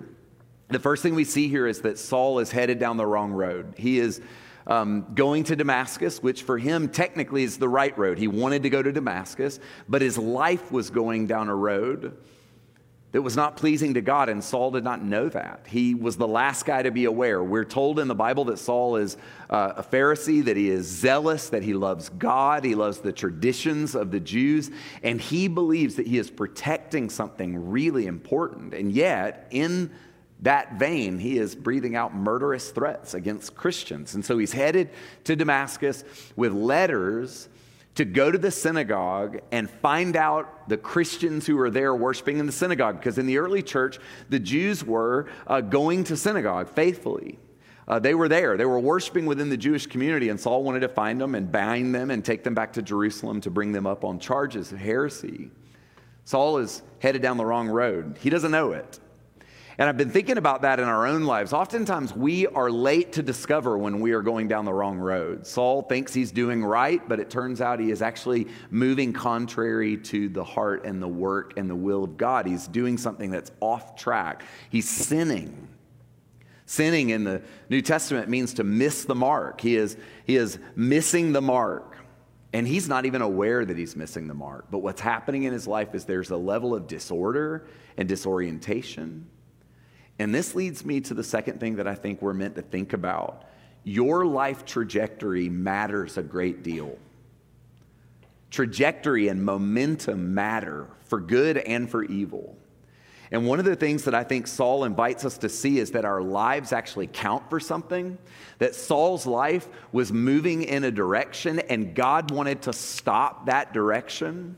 The 0.69 0.79
first 0.79 1.01
thing 1.01 1.15
we 1.15 1.23
see 1.23 1.47
here 1.47 1.65
is 1.65 1.81
that 1.81 1.97
Saul 1.97 2.39
is 2.39 2.51
headed 2.51 2.77
down 2.77 2.97
the 2.97 3.05
wrong 3.05 3.31
road. 3.31 3.73
He 3.77 3.99
is 3.99 4.21
um, 4.65 5.07
going 5.15 5.45
to 5.45 5.55
Damascus, 5.55 6.21
which 6.21 6.43
for 6.43 6.57
him 6.57 6.89
technically 6.89 7.43
is 7.43 7.57
the 7.57 7.69
right 7.69 7.97
road. 7.97 8.17
He 8.17 8.27
wanted 8.27 8.63
to 8.63 8.69
go 8.69 8.81
to 8.81 8.91
Damascus, 8.91 9.61
but 9.87 10.01
his 10.01 10.17
life 10.17 10.69
was 10.71 10.89
going 10.89 11.27
down 11.27 11.47
a 11.47 11.55
road 11.55 12.17
that 13.13 13.21
was 13.21 13.37
not 13.37 13.55
pleasing 13.55 13.93
to 13.93 14.01
God, 14.01 14.27
and 14.27 14.43
Saul 14.43 14.71
did 14.71 14.83
not 14.83 15.01
know 15.01 15.29
that. 15.29 15.65
He 15.69 15.95
was 15.95 16.17
the 16.17 16.27
last 16.27 16.65
guy 16.65 16.83
to 16.83 16.91
be 16.91 17.05
aware. 17.05 17.41
We're 17.41 17.63
told 17.63 17.99
in 17.99 18.09
the 18.09 18.15
Bible 18.15 18.43
that 18.45 18.59
Saul 18.59 18.97
is 18.97 19.15
uh, 19.49 19.73
a 19.77 19.83
Pharisee, 19.83 20.43
that 20.43 20.57
he 20.57 20.69
is 20.69 20.85
zealous, 20.85 21.47
that 21.49 21.63
he 21.63 21.73
loves 21.73 22.09
God, 22.09 22.65
he 22.65 22.75
loves 22.75 22.99
the 22.99 23.13
traditions 23.13 23.95
of 23.95 24.11
the 24.11 24.19
Jews, 24.19 24.69
and 25.01 25.21
he 25.21 25.47
believes 25.47 25.95
that 25.95 26.05
he 26.05 26.17
is 26.17 26.29
protecting 26.29 27.09
something 27.09 27.69
really 27.69 28.05
important. 28.07 28.73
And 28.73 28.91
yet, 28.91 29.47
in 29.51 29.89
that 30.41 30.73
vein, 30.73 31.17
he 31.17 31.37
is 31.37 31.55
breathing 31.55 31.95
out 31.95 32.15
murderous 32.15 32.69
threats 32.69 33.13
against 33.13 33.55
Christians. 33.55 34.15
And 34.15 34.23
so 34.23 34.37
he's 34.37 34.53
headed 34.53 34.89
to 35.23 35.35
Damascus 35.35 36.03
with 36.35 36.53
letters 36.53 37.49
to 37.95 38.05
go 38.05 38.31
to 38.31 38.37
the 38.37 38.51
synagogue 38.51 39.39
and 39.51 39.67
find 39.67 40.15
out 40.15 40.69
the 40.69 40.77
Christians 40.77 41.47
who 41.47 41.59
are 41.59 41.71
there 41.71 41.95
worshiping 41.95 42.37
in 42.37 42.45
the 42.45 42.51
synagogue. 42.51 42.97
Because 42.97 43.17
in 43.17 43.25
the 43.25 43.39
early 43.39 43.63
church, 43.63 43.97
the 44.29 44.39
Jews 44.39 44.83
were 44.83 45.27
uh, 45.47 45.61
going 45.61 46.03
to 46.05 46.15
synagogue 46.15 46.69
faithfully. 46.69 47.39
Uh, 47.87 47.97
they 47.97 48.13
were 48.13 48.27
there. 48.27 48.55
They 48.57 48.65
were 48.65 48.79
worshiping 48.79 49.25
within 49.25 49.49
the 49.49 49.57
Jewish 49.57 49.87
community, 49.87 50.29
and 50.29 50.39
Saul 50.39 50.61
wanted 50.63 50.81
to 50.81 50.89
find 50.89 51.21
them 51.21 51.35
and 51.35 51.51
bind 51.51 51.95
them 51.95 52.11
and 52.11 52.23
take 52.23 52.43
them 52.43 52.53
back 52.53 52.73
to 52.73 52.81
Jerusalem 52.81 53.39
to 53.41 53.49
bring 53.49 53.71
them 53.71 53.87
up 53.87 54.03
on 54.03 54.19
charges 54.19 54.71
of 54.71 54.77
heresy. 54.77 55.49
Saul 56.25 56.57
is 56.57 56.83
headed 56.99 57.21
down 57.21 57.37
the 57.37 57.45
wrong 57.45 57.69
road. 57.69 58.17
He 58.19 58.29
doesn't 58.29 58.51
know 58.51 58.73
it. 58.73 58.99
And 59.79 59.87
I've 59.87 59.97
been 59.97 60.09
thinking 60.09 60.37
about 60.37 60.63
that 60.63 60.79
in 60.79 60.87
our 60.87 61.05
own 61.05 61.25
lives. 61.25 61.53
Oftentimes, 61.53 62.15
we 62.15 62.47
are 62.47 62.71
late 62.71 63.13
to 63.13 63.21
discover 63.21 63.77
when 63.77 63.99
we 63.99 64.11
are 64.13 64.23
going 64.23 64.47
down 64.47 64.65
the 64.65 64.73
wrong 64.73 64.97
road. 64.97 65.45
Saul 65.45 65.83
thinks 65.83 66.15
he's 66.15 66.31
doing 66.31 66.65
right, 66.65 67.07
but 67.07 67.19
it 67.19 67.29
turns 67.29 67.61
out 67.61 67.79
he 67.79 67.91
is 67.91 68.01
actually 68.01 68.47
moving 68.71 69.13
contrary 69.13 69.95
to 69.97 70.29
the 70.29 70.43
heart 70.43 70.83
and 70.85 70.99
the 70.99 71.07
work 71.07 71.53
and 71.57 71.69
the 71.69 71.75
will 71.75 72.05
of 72.05 72.17
God. 72.17 72.47
He's 72.47 72.67
doing 72.67 72.97
something 72.97 73.29
that's 73.29 73.51
off 73.59 73.95
track, 73.95 74.43
he's 74.69 74.89
sinning. 74.89 75.67
Sinning 76.69 77.11
in 77.11 77.23
the 77.23 77.41
New 77.69 77.81
Testament 77.81 78.27
means 78.27 78.55
to 78.55 78.63
miss 78.65 79.05
the 79.05 79.15
mark. 79.15 79.61
He 79.61 79.77
is, 79.77 79.95
he 80.25 80.35
is 80.35 80.59
missing 80.75 81.31
the 81.31 81.41
mark. 81.41 81.95
And 82.51 82.67
he's 82.67 82.89
not 82.89 83.05
even 83.05 83.21
aware 83.21 83.63
that 83.63 83.77
he's 83.77 83.95
missing 83.95 84.27
the 84.27 84.33
mark. 84.33 84.65
But 84.69 84.79
what's 84.79 84.99
happening 84.99 85.43
in 85.43 85.53
his 85.53 85.65
life 85.65 85.95
is 85.95 86.03
there's 86.03 86.31
a 86.31 86.35
level 86.35 86.75
of 86.75 86.87
disorder 86.87 87.67
and 87.95 88.09
disorientation 88.09 89.29
and 90.19 90.33
this 90.33 90.55
leads 90.55 90.83
me 90.83 91.01
to 91.01 91.13
the 91.13 91.23
second 91.23 91.59
thing 91.59 91.75
that 91.75 91.87
I 91.87 91.95
think 91.95 92.21
we're 92.21 92.33
meant 92.33 92.55
to 92.55 92.61
think 92.61 92.93
about. 92.93 93.45
Your 93.83 94.25
life 94.25 94.65
trajectory 94.65 95.49
matters 95.49 96.17
a 96.17 96.23
great 96.23 96.63
deal. 96.63 96.97
Trajectory 98.49 99.27
and 99.27 99.43
momentum 99.43 100.33
matter 100.33 100.87
for 101.05 101.19
good 101.19 101.57
and 101.57 101.89
for 101.89 102.03
evil. 102.03 102.57
And 103.29 103.45
one 103.45 103.59
of 103.59 103.65
the 103.65 103.75
things 103.75 104.05
that 104.05 104.15
I 104.15 104.23
think 104.23 104.47
Saul 104.47 104.85
invites 104.85 105.25
us 105.25 105.37
to 105.39 105.49
see 105.49 105.79
is 105.79 105.91
that 105.91 106.05
our 106.05 106.21
lives 106.21 106.71
actually 106.71 107.07
count 107.07 107.49
for 107.49 107.59
something. 107.59 108.17
That 108.59 108.73
Saul's 108.73 109.25
life 109.25 109.67
was 109.91 110.13
moving 110.13 110.63
in 110.63 110.85
a 110.85 110.91
direction 110.91 111.59
and 111.59 111.93
God 111.93 112.31
wanted 112.31 112.61
to 112.63 112.73
stop 112.73 113.47
that 113.47 113.73
direction. 113.73 114.57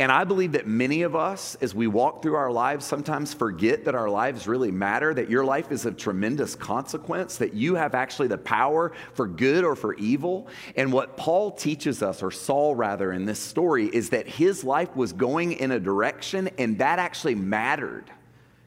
And 0.00 0.10
I 0.10 0.24
believe 0.24 0.52
that 0.52 0.66
many 0.66 1.02
of 1.02 1.14
us, 1.14 1.56
as 1.60 1.74
we 1.74 1.86
walk 1.86 2.22
through 2.22 2.34
our 2.34 2.50
lives, 2.50 2.86
sometimes 2.86 3.34
forget 3.34 3.84
that 3.84 3.94
our 3.94 4.08
lives 4.08 4.48
really 4.48 4.70
matter, 4.70 5.12
that 5.12 5.28
your 5.28 5.44
life 5.44 5.70
is 5.70 5.84
of 5.84 5.98
tremendous 5.98 6.54
consequence, 6.54 7.36
that 7.36 7.52
you 7.52 7.74
have 7.74 7.94
actually 7.94 8.28
the 8.28 8.38
power 8.38 8.92
for 9.12 9.28
good 9.28 9.62
or 9.62 9.76
for 9.76 9.92
evil. 9.96 10.48
And 10.74 10.90
what 10.90 11.18
Paul 11.18 11.50
teaches 11.50 12.02
us, 12.02 12.22
or 12.22 12.30
Saul 12.30 12.74
rather, 12.74 13.12
in 13.12 13.26
this 13.26 13.38
story, 13.38 13.88
is 13.88 14.08
that 14.08 14.26
his 14.26 14.64
life 14.64 14.96
was 14.96 15.12
going 15.12 15.52
in 15.52 15.70
a 15.70 15.78
direction 15.78 16.48
and 16.56 16.78
that 16.78 16.98
actually 16.98 17.34
mattered. 17.34 18.10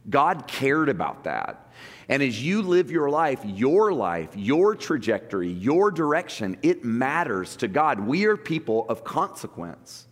God 0.08 0.46
cared 0.46 0.88
about 0.88 1.24
that. 1.24 1.72
And 2.10 2.22
as 2.22 2.44
you 2.44 2.62
live 2.62 2.92
your 2.92 3.10
life, 3.10 3.40
your 3.44 3.92
life, 3.92 4.30
your 4.36 4.75
trajectory, 4.75 5.50
your 5.52 5.90
direction, 5.90 6.58
it 6.62 6.86
matters 6.86 7.56
to 7.56 7.68
God. 7.68 8.00
We 8.00 8.25
are 8.25 8.38
people 8.38 8.86
of 8.88 9.04
consequence. 9.04 10.06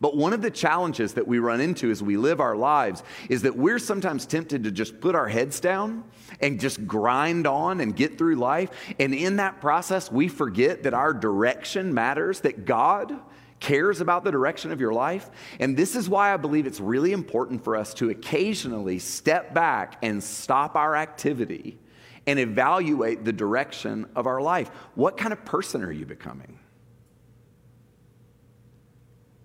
But 0.00 0.16
one 0.16 0.32
of 0.32 0.40
the 0.40 0.50
challenges 0.50 1.14
that 1.14 1.28
we 1.28 1.38
run 1.38 1.60
into 1.60 1.90
as 1.90 2.02
we 2.02 2.16
live 2.16 2.40
our 2.40 2.56
lives 2.56 3.02
is 3.28 3.42
that 3.42 3.56
we're 3.56 3.78
sometimes 3.78 4.24
tempted 4.24 4.64
to 4.64 4.70
just 4.70 5.00
put 5.00 5.14
our 5.14 5.28
heads 5.28 5.60
down 5.60 6.04
and 6.40 6.58
just 6.58 6.86
grind 6.86 7.46
on 7.46 7.80
and 7.80 7.94
get 7.94 8.16
through 8.16 8.36
life. 8.36 8.70
And 8.98 9.14
in 9.14 9.36
that 9.36 9.60
process, 9.60 10.10
we 10.10 10.28
forget 10.28 10.84
that 10.84 10.94
our 10.94 11.12
direction 11.12 11.92
matters, 11.92 12.40
that 12.40 12.64
God 12.64 13.14
cares 13.60 14.00
about 14.00 14.24
the 14.24 14.30
direction 14.30 14.72
of 14.72 14.80
your 14.80 14.94
life. 14.94 15.30
And 15.58 15.76
this 15.76 15.94
is 15.94 16.08
why 16.08 16.32
I 16.32 16.38
believe 16.38 16.66
it's 16.66 16.80
really 16.80 17.12
important 17.12 17.62
for 17.62 17.76
us 17.76 17.92
to 17.94 18.08
occasionally 18.08 18.98
step 18.98 19.52
back 19.52 19.98
and 20.02 20.24
stop 20.24 20.76
our 20.76 20.96
activity 20.96 21.78
and 22.26 22.38
evaluate 22.38 23.24
the 23.24 23.32
direction 23.34 24.06
of 24.16 24.26
our 24.26 24.40
life. 24.40 24.68
What 24.94 25.18
kind 25.18 25.32
of 25.32 25.44
person 25.44 25.84
are 25.84 25.92
you 25.92 26.06
becoming? 26.06 26.58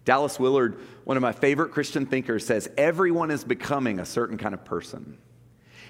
Dallas 0.06 0.40
Willard, 0.40 0.78
one 1.04 1.18
of 1.18 1.22
my 1.22 1.32
favorite 1.32 1.72
Christian 1.72 2.06
thinkers, 2.06 2.46
says 2.46 2.70
everyone 2.78 3.32
is 3.32 3.44
becoming 3.44 4.00
a 4.00 4.06
certain 4.06 4.38
kind 4.38 4.54
of 4.54 4.64
person. 4.64 5.18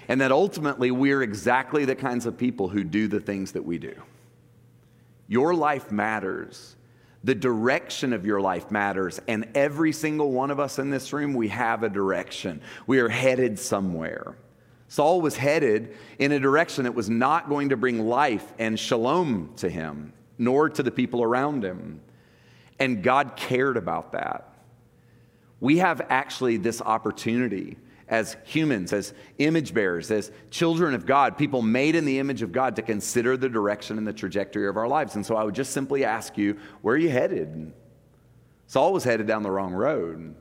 And 0.08 0.20
that 0.20 0.32
ultimately 0.32 0.90
we're 0.90 1.22
exactly 1.22 1.84
the 1.84 1.94
kinds 1.94 2.26
of 2.26 2.38
people 2.38 2.68
who 2.68 2.82
do 2.82 3.08
the 3.08 3.20
things 3.20 3.52
that 3.52 3.64
we 3.64 3.78
do. 3.78 3.94
Your 5.28 5.54
life 5.54 5.90
matters. 5.92 6.76
The 7.24 7.34
direction 7.34 8.12
of 8.12 8.24
your 8.24 8.40
life 8.40 8.70
matters. 8.70 9.20
And 9.26 9.48
every 9.54 9.92
single 9.92 10.30
one 10.30 10.50
of 10.50 10.60
us 10.60 10.78
in 10.78 10.90
this 10.90 11.12
room, 11.12 11.34
we 11.34 11.48
have 11.48 11.82
a 11.82 11.88
direction. 11.88 12.62
We 12.86 13.00
are 13.00 13.08
headed 13.08 13.58
somewhere. 13.58 14.36
Saul 14.88 15.20
was 15.20 15.36
headed 15.36 15.96
in 16.18 16.30
a 16.30 16.38
direction 16.38 16.84
that 16.84 16.94
was 16.94 17.10
not 17.10 17.48
going 17.48 17.70
to 17.70 17.76
bring 17.76 18.06
life 18.06 18.52
and 18.58 18.78
shalom 18.78 19.52
to 19.56 19.68
him, 19.68 20.12
nor 20.38 20.70
to 20.70 20.82
the 20.82 20.92
people 20.92 21.22
around 21.22 21.64
him. 21.64 22.00
And 22.78 23.02
God 23.02 23.36
cared 23.36 23.76
about 23.76 24.12
that. 24.12 24.52
We 25.60 25.78
have 25.78 26.02
actually 26.10 26.58
this 26.58 26.82
opportunity 26.82 27.78
as 28.08 28.36
humans, 28.44 28.92
as 28.92 29.14
image 29.38 29.74
bearers, 29.74 30.10
as 30.10 30.30
children 30.50 30.94
of 30.94 31.06
God, 31.06 31.36
people 31.36 31.60
made 31.60 31.94
in 31.96 32.04
the 32.04 32.18
image 32.18 32.42
of 32.42 32.52
God, 32.52 32.76
to 32.76 32.82
consider 32.82 33.36
the 33.36 33.48
direction 33.48 33.98
and 33.98 34.06
the 34.06 34.12
trajectory 34.12 34.68
of 34.68 34.76
our 34.76 34.86
lives. 34.86 35.16
And 35.16 35.26
so 35.26 35.36
I 35.36 35.42
would 35.42 35.54
just 35.54 35.72
simply 35.72 36.04
ask 36.04 36.38
you, 36.38 36.56
where 36.82 36.94
are 36.94 36.98
you 36.98 37.08
headed? 37.08 37.72
Saul 38.68 38.92
was 38.92 39.04
headed 39.04 39.26
down 39.26 39.42
the 39.42 39.50
wrong 39.50 39.72
road. 39.72 40.36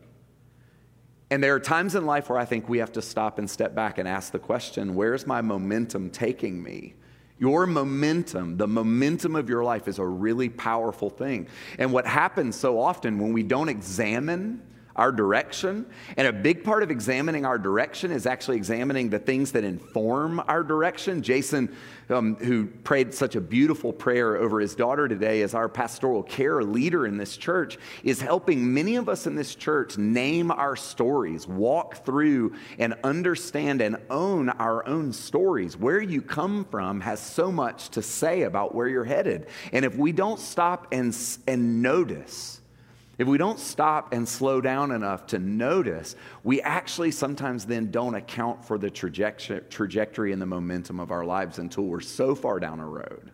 And 1.31 1.43
there 1.43 1.55
are 1.55 1.59
times 1.59 1.95
in 1.95 2.05
life 2.05 2.29
where 2.29 2.37
I 2.37 2.45
think 2.45 2.69
we 2.69 2.77
have 2.77 2.91
to 2.93 3.01
stop 3.01 3.39
and 3.39 3.49
step 3.49 3.73
back 3.73 3.97
and 3.97 4.07
ask 4.07 4.31
the 4.31 4.39
question 4.39 4.93
where's 4.93 5.25
my 5.25 5.41
momentum 5.41 6.11
taking 6.11 6.61
me? 6.61 6.93
Your 7.37 7.65
momentum, 7.65 8.57
the 8.57 8.67
momentum 8.67 9.35
of 9.35 9.49
your 9.49 9.63
life 9.63 9.87
is 9.87 9.99
a 9.99 10.05
really 10.05 10.47
powerful 10.47 11.09
thing. 11.09 11.47
And 11.77 11.91
what 11.91 12.07
happens 12.07 12.55
so 12.55 12.79
often 12.79 13.19
when 13.19 13.33
we 13.33 13.43
don't 13.43 13.67
examine 13.67 14.61
our 14.95 15.11
direction, 15.11 15.85
and 16.17 16.27
a 16.27 16.33
big 16.33 16.63
part 16.63 16.83
of 16.83 16.91
examining 16.91 17.45
our 17.45 17.57
direction 17.57 18.11
is 18.11 18.25
actually 18.25 18.57
examining 18.57 19.09
the 19.09 19.19
things 19.19 19.51
that 19.51 19.63
inform 19.63 20.41
our 20.47 20.63
direction. 20.63 21.21
Jason 21.21 21.75
um, 22.09 22.35
who 22.35 22.67
prayed 22.67 23.13
such 23.13 23.35
a 23.35 23.41
beautiful 23.41 23.91
prayer 23.91 24.37
over 24.37 24.59
his 24.59 24.75
daughter 24.75 25.07
today 25.07 25.41
as 25.41 25.53
our 25.53 25.67
pastoral 25.67 26.23
care 26.23 26.63
leader 26.63 27.05
in 27.05 27.17
this 27.17 27.37
church, 27.37 27.77
is 28.03 28.21
helping 28.21 28.73
many 28.73 28.95
of 28.95 29.09
us 29.09 29.27
in 29.27 29.35
this 29.35 29.55
church 29.55 29.97
name 29.97 30.51
our 30.51 30.75
stories, 30.75 31.47
walk 31.47 32.05
through 32.05 32.53
and 32.77 32.95
understand 33.03 33.81
and 33.81 33.97
own 34.09 34.49
our 34.49 34.87
own 34.87 35.11
stories. 35.11 35.77
Where 35.77 36.01
you 36.01 36.21
come 36.21 36.65
from 36.65 37.01
has 37.01 37.19
so 37.19 37.51
much 37.51 37.89
to 37.89 38.01
say 38.01 38.43
about 38.43 38.75
where 38.75 38.87
you're 38.87 39.03
headed. 39.03 39.47
And 39.71 39.85
if 39.85 39.95
we 39.95 40.11
don't 40.11 40.39
stop 40.39 40.87
and, 40.91 41.15
and 41.47 41.81
notice, 41.81 42.61
if 43.17 43.27
we 43.27 43.37
don't 43.37 43.59
stop 43.59 44.13
and 44.13 44.27
slow 44.27 44.59
down 44.59 44.91
enough 44.91 45.27
to 45.27 45.39
notice, 45.39 46.15
we 46.43 46.61
actually 46.61 47.11
sometimes 47.11 47.65
then 47.65 47.89
don't 47.91 48.15
account 48.15 48.65
for 48.65 48.77
the 48.77 48.89
trajectory 48.89 50.33
and 50.33 50.41
the 50.41 50.45
momentum 50.45 50.99
of 50.99 51.11
our 51.11 51.23
lives 51.23 51.57
until 51.59 51.85
we're 51.85 52.01
so 52.01 52.35
far 52.35 52.59
down 52.59 52.81
a 52.81 52.87
road, 52.87 53.31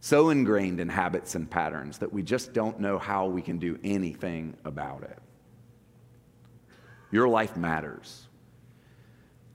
so 0.00 0.30
ingrained 0.30 0.80
in 0.80 0.88
habits 0.88 1.36
and 1.36 1.48
patterns 1.48 1.98
that 1.98 2.12
we 2.12 2.22
just 2.22 2.52
don't 2.52 2.80
know 2.80 2.98
how 2.98 3.26
we 3.26 3.40
can 3.40 3.58
do 3.58 3.78
anything 3.84 4.56
about 4.64 5.04
it. 5.04 5.18
Your 7.12 7.28
life 7.28 7.56
matters. 7.56 8.26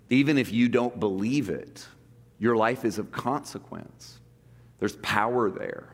Even 0.10 0.38
if 0.38 0.52
you 0.54 0.70
don't 0.70 1.00
believe 1.00 1.50
it, 1.50 1.86
your 2.40 2.56
life 2.56 2.86
is 2.86 2.98
of 2.98 3.12
consequence. 3.12 4.20
There's 4.80 4.96
power 4.98 5.52
there. 5.52 5.90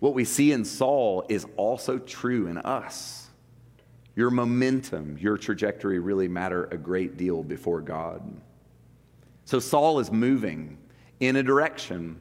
What 0.00 0.14
we 0.14 0.24
see 0.24 0.52
in 0.52 0.64
Saul 0.64 1.24
is 1.28 1.46
also 1.56 1.98
true 1.98 2.46
in 2.46 2.58
us. 2.58 3.28
Your 4.16 4.30
momentum, 4.30 5.16
your 5.18 5.38
trajectory 5.38 5.98
really 5.98 6.28
matter 6.28 6.64
a 6.64 6.76
great 6.76 7.16
deal 7.16 7.42
before 7.42 7.80
God. 7.80 8.22
So 9.44 9.60
Saul 9.60 10.00
is 10.00 10.10
moving 10.10 10.78
in 11.20 11.36
a 11.36 11.42
direction. 11.42 12.20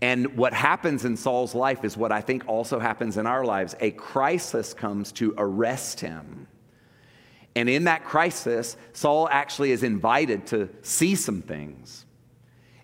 And 0.00 0.36
what 0.36 0.52
happens 0.52 1.04
in 1.04 1.16
Saul's 1.16 1.54
life 1.54 1.84
is 1.84 1.96
what 1.96 2.12
I 2.12 2.20
think 2.20 2.44
also 2.46 2.78
happens 2.78 3.16
in 3.16 3.26
our 3.26 3.44
lives. 3.44 3.74
A 3.80 3.90
crisis 3.90 4.72
comes 4.72 5.10
to 5.12 5.34
arrest 5.36 6.00
him. 6.00 6.46
And 7.56 7.68
in 7.68 7.84
that 7.84 8.04
crisis, 8.04 8.76
Saul 8.92 9.28
actually 9.30 9.72
is 9.72 9.82
invited 9.82 10.46
to 10.48 10.68
see 10.82 11.16
some 11.16 11.42
things. 11.42 12.06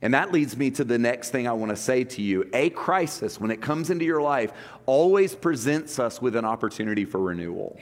And 0.04 0.12
that 0.12 0.32
leads 0.32 0.54
me 0.54 0.70
to 0.72 0.84
the 0.84 0.98
next 0.98 1.30
thing 1.30 1.48
I 1.48 1.54
want 1.54 1.70
to 1.70 1.76
say 1.76 2.04
to 2.04 2.20
you. 2.20 2.46
A 2.52 2.68
crisis, 2.68 3.40
when 3.40 3.50
it 3.50 3.62
comes 3.62 3.88
into 3.88 4.04
your 4.04 4.20
life, 4.20 4.52
always 4.84 5.34
presents 5.34 5.98
us 5.98 6.20
with 6.20 6.36
an 6.36 6.44
opportunity 6.44 7.06
for 7.06 7.18
renewal. 7.18 7.80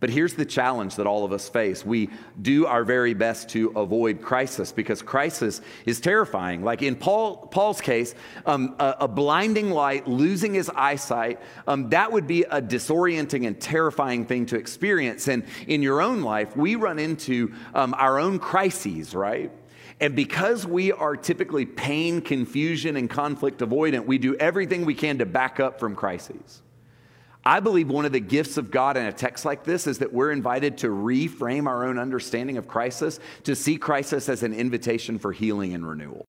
But 0.00 0.10
here's 0.10 0.34
the 0.34 0.44
challenge 0.44 0.96
that 0.96 1.06
all 1.06 1.24
of 1.24 1.30
us 1.30 1.48
face. 1.48 1.86
We 1.86 2.10
do 2.42 2.66
our 2.66 2.82
very 2.82 3.14
best 3.14 3.50
to 3.50 3.68
avoid 3.76 4.20
crisis 4.20 4.72
because 4.72 5.00
crisis 5.00 5.60
is 5.86 6.00
terrifying. 6.00 6.64
Like 6.64 6.82
in 6.82 6.96
Paul, 6.96 7.36
Paul's 7.36 7.80
case, 7.80 8.16
um, 8.44 8.74
a, 8.80 8.96
a, 9.02 9.08
blinding 9.08 9.70
light, 9.70 10.08
losing 10.08 10.54
his 10.54 10.68
eyesight, 10.74 11.38
um, 11.68 11.88
that 11.90 12.10
would 12.10 12.26
be 12.26 12.42
a 12.42 12.60
disorienting 12.60 13.46
and 13.46 13.60
terrifying 13.60 14.26
thing 14.26 14.46
to 14.46 14.56
experience. 14.56 15.28
And 15.28 15.44
in 15.68 15.82
your 15.82 16.02
own 16.02 16.22
life, 16.22 16.56
we 16.56 16.74
run 16.74 16.98
into 16.98 17.54
um, 17.72 17.94
our 17.96 18.18
own 18.18 18.40
crises, 18.40 19.14
right? 19.14 19.52
And 20.00 20.16
because 20.16 20.66
we 20.66 20.92
are 20.92 21.16
typically 21.16 21.66
pain, 21.66 22.20
confusion, 22.20 22.96
and 22.96 23.08
conflict 23.08 23.60
avoidant, 23.60 24.06
we 24.06 24.18
do 24.18 24.34
everything 24.36 24.84
we 24.84 24.94
can 24.94 25.18
to 25.18 25.26
back 25.26 25.60
up 25.60 25.78
from 25.78 25.94
crises. 25.94 26.62
I 27.44 27.60
believe 27.60 27.88
one 27.88 28.04
of 28.04 28.12
the 28.12 28.20
gifts 28.20 28.56
of 28.56 28.70
God 28.70 28.96
in 28.96 29.04
a 29.04 29.12
text 29.12 29.44
like 29.44 29.64
this 29.64 29.86
is 29.86 29.98
that 29.98 30.12
we're 30.12 30.30
invited 30.30 30.78
to 30.78 30.88
reframe 30.88 31.66
our 31.66 31.84
own 31.84 31.98
understanding 31.98 32.56
of 32.56 32.68
crisis, 32.68 33.18
to 33.44 33.56
see 33.56 33.76
crisis 33.76 34.28
as 34.28 34.42
an 34.44 34.54
invitation 34.54 35.18
for 35.18 35.32
healing 35.32 35.74
and 35.74 35.86
renewal. 35.86 36.24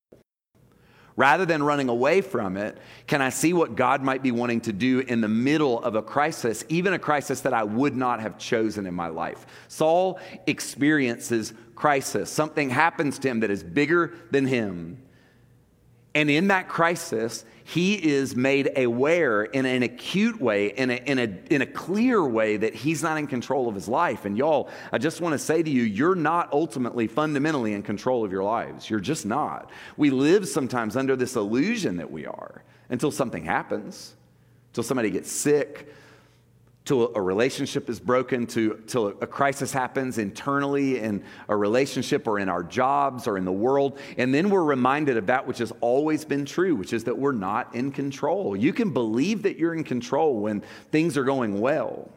Rather 1.15 1.45
than 1.45 1.61
running 1.61 1.89
away 1.89 2.21
from 2.21 2.57
it, 2.57 2.79
can 3.05 3.21
I 3.21 3.29
see 3.29 3.53
what 3.53 3.75
God 3.75 4.01
might 4.01 4.23
be 4.23 4.31
wanting 4.31 4.61
to 4.61 4.73
do 4.73 5.01
in 5.01 5.21
the 5.21 5.27
middle 5.27 5.79
of 5.83 5.93
a 5.93 6.01
crisis, 6.01 6.65
even 6.69 6.93
a 6.93 6.99
crisis 6.99 7.41
that 7.41 7.53
I 7.53 7.63
would 7.63 7.95
not 7.95 8.19
have 8.19 8.39
chosen 8.39 8.87
in 8.87 8.95
my 8.95 9.09
life? 9.09 9.45
Saul 9.67 10.19
experiences 10.47 11.53
crisis. 11.75 12.29
Something 12.29 12.69
happens 12.69 13.19
to 13.19 13.29
him 13.29 13.39
that 13.41 13.51
is 13.51 13.63
bigger 13.63 14.13
than 14.31 14.45
him. 14.45 15.01
And 16.15 16.29
in 16.29 16.49
that 16.49 16.69
crisis, 16.69 17.43
he 17.63 17.95
is 17.95 18.35
made 18.35 18.77
aware 18.77 19.43
in 19.43 19.65
an 19.65 19.83
acute 19.83 20.39
way, 20.39 20.67
in 20.67 20.91
a, 20.91 20.93
in, 20.93 21.17
a, 21.17 21.23
in 21.49 21.61
a 21.61 21.65
clear 21.65 22.23
way 22.23 22.57
that 22.57 22.75
he's 22.75 23.01
not 23.01 23.17
in 23.17 23.25
control 23.25 23.67
of 23.67 23.73
his 23.73 23.87
life. 23.87 24.25
And 24.25 24.37
y'all, 24.37 24.69
I 24.91 24.97
just 24.99 25.21
want 25.21 25.33
to 25.33 25.39
say 25.39 25.63
to 25.63 25.69
you, 25.69 25.83
you're 25.83 26.13
not 26.15 26.51
ultimately 26.51 27.07
fundamentally 27.07 27.73
in 27.73 27.81
control 27.81 28.23
of 28.23 28.31
your 28.31 28.43
lives. 28.43 28.89
You're 28.89 28.99
just 28.99 29.25
not. 29.25 29.71
We 29.97 30.11
live 30.11 30.47
sometimes 30.47 30.95
under 30.95 31.15
this 31.15 31.35
illusion 31.35 31.97
that 31.97 32.11
we 32.11 32.27
are 32.27 32.63
until 32.89 33.09
something 33.09 33.45
happens, 33.45 34.13
until 34.71 34.83
somebody 34.83 35.09
gets 35.09 35.31
sick, 35.31 35.91
till 36.85 37.15
a 37.15 37.21
relationship 37.21 37.89
is 37.89 37.99
broken, 37.99 38.45
to, 38.47 38.81
till 38.87 39.07
a 39.07 39.27
crisis 39.27 39.71
happens 39.71 40.17
internally 40.17 40.99
in 40.99 41.23
a 41.47 41.55
relationship 41.55 42.27
or 42.27 42.39
in 42.39 42.49
our 42.49 42.61
jobs 42.61 43.25
or 43.25 43.37
in 43.37 43.45
the 43.45 43.51
world. 43.51 43.97
And 44.17 44.33
then 44.33 44.49
we're 44.49 44.63
reminded 44.63 45.15
of 45.15 45.27
that 45.27 45.47
which 45.47 45.59
has 45.59 45.71
always 45.79 46.25
been 46.25 46.43
true, 46.43 46.75
which 46.75 46.91
is 46.91 47.05
that 47.05 47.17
we're 47.17 47.31
not 47.31 47.73
in 47.73 47.91
control. 47.91 48.55
You 48.55 48.73
can 48.73 48.91
believe 48.91 49.43
that 49.43 49.57
you're 49.57 49.73
in 49.73 49.85
control 49.85 50.39
when 50.39 50.61
things 50.91 51.17
are 51.17 51.23
going 51.23 51.61
well. 51.61 52.11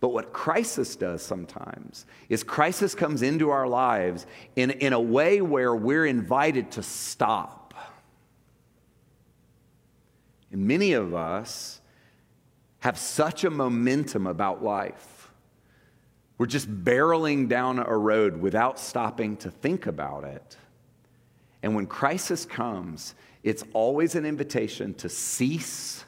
But 0.00 0.08
what 0.08 0.32
crisis 0.32 0.96
does 0.96 1.22
sometimes 1.22 2.06
is 2.28 2.42
crisis 2.42 2.92
comes 2.92 3.22
into 3.22 3.50
our 3.50 3.68
lives 3.68 4.26
in, 4.56 4.72
in 4.72 4.92
a 4.92 5.00
way 5.00 5.40
where 5.40 5.72
we're 5.76 6.06
invited 6.06 6.72
to 6.72 6.82
stop. 6.82 7.72
And 10.50 10.66
many 10.66 10.94
of 10.94 11.14
us, 11.14 11.80
have 12.82 12.98
such 12.98 13.44
a 13.44 13.50
momentum 13.50 14.26
about 14.26 14.62
life. 14.62 15.30
We're 16.36 16.46
just 16.46 16.68
barreling 16.84 17.48
down 17.48 17.78
a 17.78 17.96
road 17.96 18.40
without 18.40 18.80
stopping 18.80 19.36
to 19.36 19.52
think 19.52 19.86
about 19.86 20.24
it. 20.24 20.56
And 21.62 21.76
when 21.76 21.86
crisis 21.86 22.44
comes, 22.44 23.14
it's 23.44 23.62
always 23.72 24.16
an 24.16 24.26
invitation 24.26 24.94
to 24.94 25.08
cease, 25.08 26.04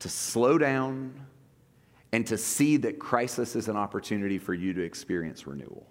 to 0.00 0.08
slow 0.08 0.58
down, 0.58 1.26
and 2.10 2.26
to 2.26 2.36
see 2.36 2.76
that 2.78 2.98
crisis 2.98 3.54
is 3.54 3.68
an 3.68 3.76
opportunity 3.76 4.36
for 4.36 4.52
you 4.52 4.72
to 4.72 4.82
experience 4.82 5.46
renewal. 5.46 5.86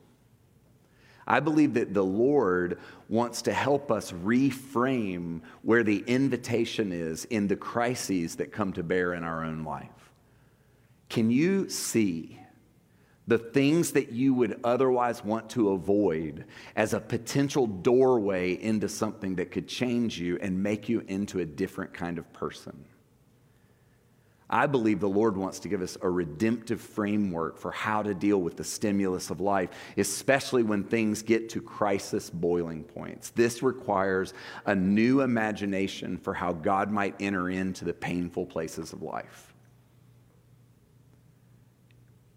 I 1.30 1.40
believe 1.40 1.76
that 1.76 1.94
the 1.94 2.04
Lord 2.04 2.80
wants 3.08 3.44
to 3.44 3.54
help 3.54 3.92
us 3.92 4.12
reframe 4.12 5.42
where 5.62 5.84
the 5.84 6.04
invitation 6.08 6.92
is 6.92 7.26
in 7.26 7.48
the 7.48 7.56
crises 7.56 8.36
that 8.38 8.52
come 8.52 8.74
to 8.74 8.84
bear 8.84 9.14
in 9.14 9.24
our 9.24 9.46
own 9.46 9.64
life. 9.64 10.12
Can 11.08 11.30
you 11.30 11.70
see 11.70 12.40
the 13.28 13.38
things 13.38 13.92
that 13.92 14.12
you 14.12 14.34
would 14.34 14.60
otherwise 14.64 15.24
want 15.24 15.48
to 15.52 15.70
avoid 15.70 16.46
as 16.76 16.96
a 16.96 17.00
potential 17.00 17.68
doorway 17.68 18.54
into 18.54 18.90
something 18.90 19.36
that 19.36 19.52
could 19.52 19.68
change 19.68 20.20
you 20.20 20.40
and 20.42 20.62
make 20.62 20.90
you 20.90 21.04
into 21.08 21.40
a 21.40 21.46
different 21.46 21.94
kind 21.94 22.18
of 22.18 22.32
person? 22.34 22.86
I 24.50 24.66
believe 24.66 25.00
the 25.00 25.08
Lord 25.08 25.38
wants 25.38 25.60
to 25.60 25.68
give 25.68 25.84
us 25.84 25.96
a 26.02 26.10
redemptive 26.10 26.82
framework 26.82 27.60
for 27.60 27.72
how 27.72 28.02
to 28.02 28.16
deal 28.16 28.42
with 28.42 28.58
the 28.58 28.64
stimulus 28.64 29.30
of 29.30 29.40
life, 29.40 29.70
especially 29.96 30.64
when 30.64 30.84
things 30.84 31.22
get 31.22 31.50
to 31.50 31.62
crisis 31.62 32.32
boiling 32.32 32.84
points. 32.84 33.30
This 33.30 33.62
requires 33.62 34.34
a 34.66 34.74
new 34.74 35.22
imagination 35.22 36.18
for 36.18 36.34
how 36.34 36.54
God 36.54 36.90
might 36.90 37.16
enter 37.20 37.50
into 37.50 37.86
the 37.86 37.94
painful 37.94 38.48
places 38.48 38.92
of 38.92 39.04
life. 39.04 39.54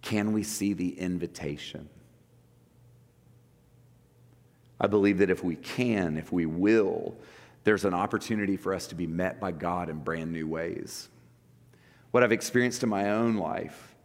Can 0.03 0.33
we 0.33 0.43
see 0.43 0.75
the 0.75 0.99
invitation? 0.99 1.89
I 4.79 4.87
believe 4.87 5.19
that 5.19 5.31
if 5.31 5.43
we 5.43 5.57
can, 5.57 6.19
if 6.19 6.31
we 6.31 6.45
will, 6.45 7.17
there's 7.65 7.87
an 7.87 7.95
opportunity 7.95 8.59
for 8.59 8.75
us 8.75 8.89
to 8.89 8.95
be 8.95 9.07
met 9.07 9.41
by 9.41 9.53
God 9.53 9.89
in 9.89 10.01
brand 10.01 10.31
new 10.31 10.47
ways 10.47 11.09
what 12.13 12.23
I've 12.23 12.33
experienced 12.33 12.83
in 12.83 12.89
my 12.89 13.11
own 13.11 13.37
life 13.37 13.97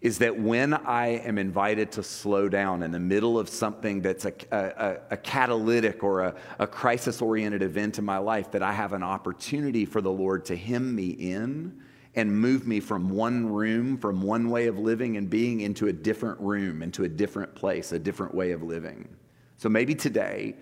is 0.00 0.18
that 0.18 0.38
when 0.38 0.72
I 0.72 1.08
am 1.08 1.38
invited 1.38 1.90
to 1.92 2.04
slow 2.04 2.48
down 2.48 2.84
in 2.84 2.92
the 2.92 3.00
middle 3.00 3.36
of 3.36 3.48
something 3.48 4.00
that's 4.00 4.24
a, 4.26 4.32
a, 4.52 4.96
a 5.10 5.16
catalytic 5.16 6.04
or 6.04 6.20
a, 6.20 6.34
a 6.60 6.68
crisis 6.68 7.20
oriented 7.20 7.62
event 7.62 7.98
in 7.98 8.04
my 8.04 8.18
life, 8.18 8.52
that 8.52 8.62
I 8.62 8.72
have 8.72 8.92
an 8.92 9.02
opportunity 9.02 9.84
for 9.84 10.00
the 10.00 10.10
Lord 10.10 10.44
to 10.46 10.56
hem 10.56 10.94
me 10.94 11.08
in 11.08 11.82
and 12.14 12.32
move 12.32 12.64
me 12.64 12.78
from 12.78 13.10
one 13.10 13.46
room, 13.46 13.98
from 13.98 14.22
one 14.22 14.50
way 14.50 14.68
of 14.68 14.78
living 14.78 15.16
and 15.16 15.28
being 15.28 15.60
into 15.60 15.88
a 15.88 15.92
different 15.92 16.40
room, 16.40 16.82
into 16.82 17.02
a 17.02 17.08
different 17.08 17.52
place, 17.56 17.90
a 17.90 17.98
different 17.98 18.32
way 18.32 18.52
of 18.52 18.62
living. 18.62 19.08
So 19.56 19.68
maybe 19.68 19.96
today, 19.96 20.54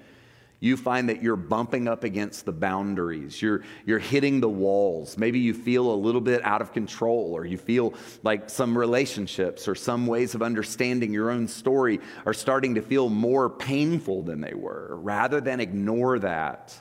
you 0.59 0.77
find 0.77 1.09
that 1.09 1.23
you're 1.23 1.37
bumping 1.37 1.87
up 1.87 2.03
against 2.03 2.47
the 2.47 2.53
boundaries. 2.53 3.41
You're, 3.43 3.63
you're 3.85 3.99
hitting 3.99 4.41
the 4.41 4.49
walls. 4.49 5.19
Maybe 5.19 5.39
you 5.39 5.53
feel 5.53 5.93
a 5.93 5.95
little 5.95 6.21
bit 6.21 6.43
out 6.45 6.63
of 6.63 6.73
control, 6.73 7.37
or 7.37 7.45
you 7.45 7.59
feel 7.59 7.93
like 8.23 8.49
some 8.49 8.77
relationships 8.77 9.69
or 9.69 9.75
some 9.75 10.07
ways 10.07 10.35
of 10.35 10.43
understanding 10.43 11.13
your 11.13 11.31
own 11.31 11.47
story 11.47 12.01
are 12.25 12.35
starting 12.35 12.75
to 12.77 12.83
feel 12.83 13.11
more 13.11 13.51
painful 13.51 14.23
than 14.23 14.41
they 14.41 14.55
were. 14.55 14.97
Rather 14.97 15.41
than 15.41 15.61
ignore 15.61 16.19
that, 16.21 16.75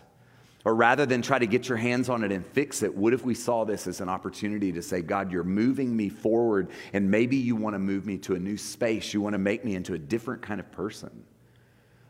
or 0.64 0.74
rather 0.74 1.06
than 1.06 1.22
try 1.22 1.38
to 1.38 1.46
get 1.46 1.70
your 1.70 1.78
hands 1.78 2.10
on 2.10 2.24
it 2.24 2.32
and 2.32 2.44
fix 2.44 2.82
it, 2.82 2.96
what 2.96 3.14
if 3.14 3.24
we 3.24 3.36
saw 3.36 3.66
this 3.66 3.86
as 3.86 4.02
an 4.02 4.10
opportunity 4.10 4.72
to 4.72 4.82
say, 4.82 5.02
God, 5.02 5.32
you're 5.32 5.44
moving 5.44 5.96
me 5.96 6.10
forward, 6.10 6.70
and 6.94 7.12
maybe 7.12 7.36
you 7.36 7.56
want 7.56 7.76
to 7.76 7.80
move 7.80 8.06
me 8.06 8.18
to 8.20 8.36
a 8.36 8.40
new 8.40 8.58
space. 8.58 9.14
You 9.14 9.22
want 9.22 9.34
to 9.34 9.40
make 9.40 9.64
me 9.64 9.76
into 9.76 9.94
a 9.94 10.00
different 10.00 10.42
kind 10.42 10.60
of 10.60 10.72
person. 10.72 11.26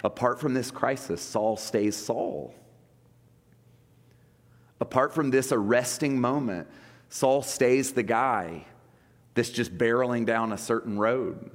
Apart 0.05 0.39
from 0.39 0.53
this 0.53 0.69
crisis, 0.69 1.19
Saul 1.19 1.57
stays 1.57 1.95
Saul. 1.95 2.53
Apart 4.79 5.15
from 5.15 5.31
this 5.31 5.51
arresting 5.51 6.21
moment, 6.21 6.67
Saul 7.09 7.41
stays 7.41 7.91
the 7.91 8.03
guy 8.03 8.67
that's 9.33 9.49
just 9.49 9.75
barreling 9.79 10.27
down 10.27 10.53
a 10.53 10.59
certain 10.59 10.99
road, 10.99 11.49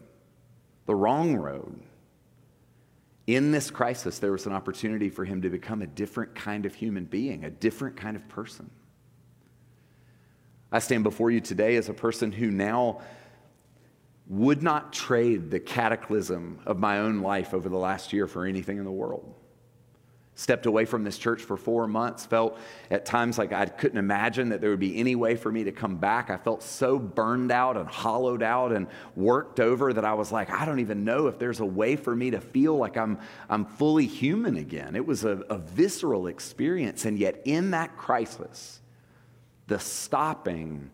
the 0.87 0.97
wrong 0.97 1.37
road. 1.37 1.81
In 3.29 3.53
this 3.53 3.71
crisis, 3.71 4.19
there 4.19 4.33
was 4.33 4.47
an 4.47 4.53
opportunity 4.53 5.11
for 5.11 5.25
him 5.25 5.43
to 5.43 5.49
become 5.49 5.81
a 5.81 5.87
different 5.87 6.35
kind 6.35 6.67
of 6.67 6.75
human 6.75 7.05
being, 7.05 7.45
a 7.45 7.51
different 7.51 7.97
kind 7.97 8.17
of 8.17 8.29
person. 8.29 8.69
I 10.73 10.81
stand 10.81 11.05
before 11.05 11.31
you 11.31 11.41
today 11.41 11.77
as 11.77 11.89
a 11.89 11.95
person 11.95 12.33
who 12.33 12.51
now 12.51 13.01
would 14.31 14.63
not 14.63 14.93
trade 14.93 15.51
the 15.51 15.59
cataclysm 15.59 16.61
of 16.65 16.79
my 16.79 17.01
own 17.01 17.21
life 17.21 17.53
over 17.53 17.69
the 17.69 17.77
last 17.77 18.13
year 18.13 18.29
for 18.29 18.47
anything 18.47 18.79
in 18.79 18.85
the 18.85 18.91
world. 18.91 19.35
Stepped 20.37 20.67
away 20.67 20.85
from 20.85 21.03
this 21.03 21.19
church 21.19 21.43
for 21.43 21.57
four 21.57 21.89
months, 21.89 22.27
felt 22.27 22.57
at 22.93 23.05
times 23.05 23.39
like 23.39 23.53
I 23.53 23.67
couldn't 23.67 23.99
imagine 23.99 24.51
that 24.51 24.61
there 24.61 24.71
would 24.71 24.79
be 24.79 24.97
any 24.97 25.17
way 25.17 25.35
for 25.35 25.51
me 25.51 25.65
to 25.65 25.73
come 25.73 25.97
back. 25.97 26.31
I 26.31 26.37
felt 26.37 26.63
so 26.63 26.97
burned 26.97 27.51
out 27.51 27.77
and 27.77 27.89
hollowed 27.89 28.41
out 28.41 28.71
and 28.71 28.87
worked 29.17 29.59
over 29.59 29.93
that 29.93 30.05
I 30.05 30.15
was 30.15 30.31
like, 30.31 30.49
I 30.49 30.65
don't 30.65 30.79
even 30.79 31.05
know 31.05 31.27
if 31.27 31.41
there's 31.41 31.59
a 31.59 31.67
way 31.67 31.97
for 31.97 32.15
me 32.15 32.31
to 32.31 32.41
feel 32.41 32.77
like 32.77 32.97
I'm, 32.97 33.19
I'm 33.49 33.65
fully 33.65 34.07
human 34.07 34.57
again. 34.57 34.95
It 34.95 35.05
was 35.05 35.25
a, 35.25 35.43
a 35.51 35.59
visceral 35.59 36.29
experience. 36.29 37.05
And 37.05 37.19
yet, 37.19 37.43
in 37.45 37.73
that 37.73 37.97
crisis, 37.97 38.81
the 39.67 39.81
stopping, 39.81 40.93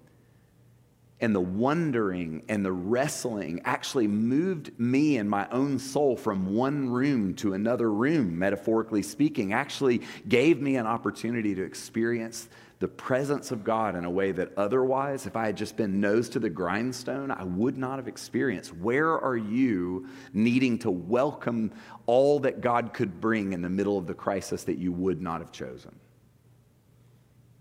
and 1.20 1.34
the 1.34 1.40
wondering 1.40 2.42
and 2.48 2.64
the 2.64 2.72
wrestling 2.72 3.60
actually 3.64 4.06
moved 4.06 4.78
me 4.78 5.16
and 5.16 5.28
my 5.28 5.48
own 5.50 5.78
soul 5.78 6.16
from 6.16 6.54
one 6.54 6.90
room 6.90 7.34
to 7.34 7.54
another 7.54 7.90
room, 7.90 8.38
metaphorically 8.38 9.02
speaking, 9.02 9.52
actually 9.52 10.02
gave 10.28 10.60
me 10.60 10.76
an 10.76 10.86
opportunity 10.86 11.54
to 11.54 11.62
experience 11.62 12.48
the 12.78 12.88
presence 12.88 13.50
of 13.50 13.64
God 13.64 13.96
in 13.96 14.04
a 14.04 14.10
way 14.10 14.32
that 14.32 14.52
otherwise, 14.58 15.26
if 15.26 15.34
I 15.34 15.46
had 15.46 15.56
just 15.56 15.78
been 15.78 15.98
nose 15.98 16.28
to 16.30 16.38
the 16.38 16.50
grindstone, 16.50 17.30
I 17.30 17.42
would 17.44 17.78
not 17.78 17.96
have 17.96 18.06
experienced. 18.06 18.76
Where 18.76 19.18
are 19.18 19.36
you 19.36 20.08
needing 20.34 20.78
to 20.80 20.90
welcome 20.90 21.72
all 22.04 22.38
that 22.40 22.60
God 22.60 22.92
could 22.92 23.18
bring 23.18 23.54
in 23.54 23.62
the 23.62 23.70
middle 23.70 23.96
of 23.96 24.06
the 24.06 24.12
crisis 24.12 24.64
that 24.64 24.76
you 24.76 24.92
would 24.92 25.22
not 25.22 25.40
have 25.40 25.52
chosen? 25.52 25.98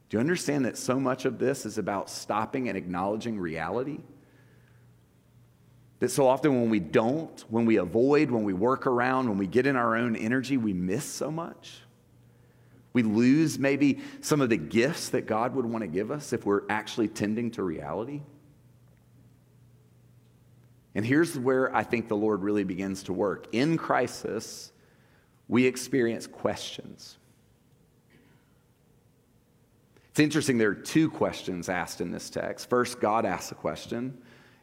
Do 0.10 0.18
you 0.18 0.20
understand 0.22 0.66
that 0.66 0.78
so 0.78 1.00
much 1.00 1.26
of 1.26 1.40
this 1.40 1.66
is 1.66 1.78
about 1.78 2.10
stopping 2.10 2.70
and 2.70 2.78
acknowledging 2.78 3.40
reality? 3.40 4.00
That 6.00 6.10
so 6.10 6.28
often 6.28 6.62
when 6.62 6.70
we 6.70 6.80
don't, 6.80 7.44
when 7.50 7.66
we 7.66 7.78
avoid, 7.78 8.30
when 8.30 8.44
we 8.44 8.54
work 8.54 8.86
around, 8.86 9.30
when 9.30 9.38
we 9.38 9.48
get 9.48 9.66
in 9.66 9.76
our 9.76 9.96
own 9.96 10.16
energy, 10.16 10.58
we 10.58 10.74
miss 10.74 11.06
so 11.06 11.32
much. 11.32 11.80
We 12.94 13.04
lose 13.04 13.58
maybe 13.58 14.00
some 14.22 14.42
of 14.42 14.50
the 14.50 14.58
gifts 14.58 15.10
that 15.10 15.26
God 15.26 15.56
would 15.56 15.66
want 15.66 15.82
to 15.82 15.88
give 15.88 16.12
us 16.12 16.32
if 16.34 16.46
we're 16.46 16.64
actually 16.70 17.08
tending 17.08 17.52
to 17.52 17.64
reality. 17.64 18.22
And 20.94 21.06
here's 21.06 21.38
where 21.38 21.76
I 21.76 21.84
think 21.84 22.08
the 22.08 22.16
Lord 22.16 22.42
really 22.42 22.64
begins 22.64 23.04
to 23.04 23.14
work. 23.14 23.48
In 23.52 23.78
crisis, 23.78 24.72
we 25.48 25.66
experience 25.66 26.26
questions. 26.26 27.18
It's 30.16 30.22
interesting, 30.22 30.58
there 30.58 30.70
are 30.70 30.74
two 30.74 31.10
questions 31.10 31.68
asked 31.68 32.00
in 32.00 32.10
this 32.10 32.30
text. 32.30 32.70
First, 32.70 33.02
God 33.02 33.26
asks 33.26 33.52
a 33.52 33.56
question, 33.56 34.18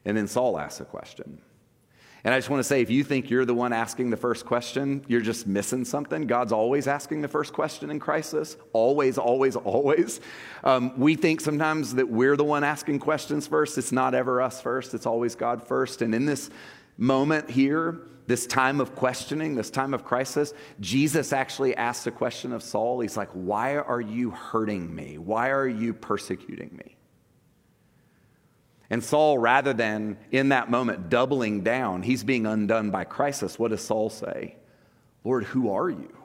and 0.07 0.17
then 0.17 0.27
Saul 0.27 0.59
asks 0.59 0.81
a 0.81 0.87
question. 0.87 1.43
And 2.25 2.33
I 2.33 2.39
just 2.39 2.49
want 2.49 2.61
to 2.61 2.65
say 2.65 2.81
if 2.81 2.89
you 2.89 3.05
think 3.05 3.29
you're 3.29 3.45
the 3.45 3.53
one 3.53 3.75
asking 3.75 4.09
the 4.09 4.17
first 4.17 4.47
question, 4.47 5.05
you're 5.09 5.21
just 5.21 5.47
missing 5.47 5.85
something. 5.85 6.27
God's 6.27 6.53
always 6.53 6.87
asking 6.87 7.21
the 7.21 7.29
first 7.29 7.53
question 7.53 7.91
in 7.91 8.01
crisis. 8.01 8.57
Always, 8.73 9.19
always, 9.19 9.55
always. 9.55 10.23
Um, 10.65 10.99
we 10.99 11.17
think 11.17 11.43
sometimes 11.43 11.97
that 11.97 12.09
we're 12.09 12.39
the 12.39 12.45
one 12.45 12.65
asking 12.65 13.01
questions 13.01 13.47
first. 13.47 13.77
It's 13.77 13.93
not 13.93 14.15
ever 14.15 14.41
us 14.41 14.63
first, 14.63 14.95
it's 14.95 15.05
always 15.05 15.35
God 15.35 15.69
first. 15.69 16.01
And 16.01 16.15
in 16.15 16.25
this 16.25 16.49
moment 16.97 17.51
here, 17.51 18.01
this 18.33 18.47
time 18.47 18.81
of 18.81 18.95
questioning, 18.95 19.57
this 19.57 19.69
time 19.69 19.93
of 19.93 20.07
crisis, 20.07 20.55
Jesus 20.81 21.35
actually 21.35 21.77
asks 21.77 22.07
a 22.07 22.11
question 22.11 22.55
of 22.55 22.63
Saul. 22.63 23.01
He's 23.01 23.15
like, 23.15 23.29
Why 23.33 23.77
are 23.77 24.01
you 24.01 24.31
hurting 24.31 24.95
me? 24.95 25.19
Why 25.19 25.51
are 25.51 25.69
you 25.69 25.93
persecuting 25.93 26.75
me? 26.75 26.97
And 28.89 29.05
Saul, 29.05 29.37
rather 29.37 29.75
than 29.75 30.17
in 30.31 30.49
that 30.49 30.71
moment 30.71 31.11
doubling 31.11 31.61
down, 31.61 32.03
he's 32.03 32.25
being 32.25 32.47
undone 32.47 32.91
by 32.91 33.05
crisis. 33.05 33.59
What 33.59 33.71
does 33.71 33.83
Saul 33.83 34.09
say? 34.09 34.57
Lord, 35.25 35.45
who 35.45 35.71
are 35.71 35.91
you? 35.91 36.17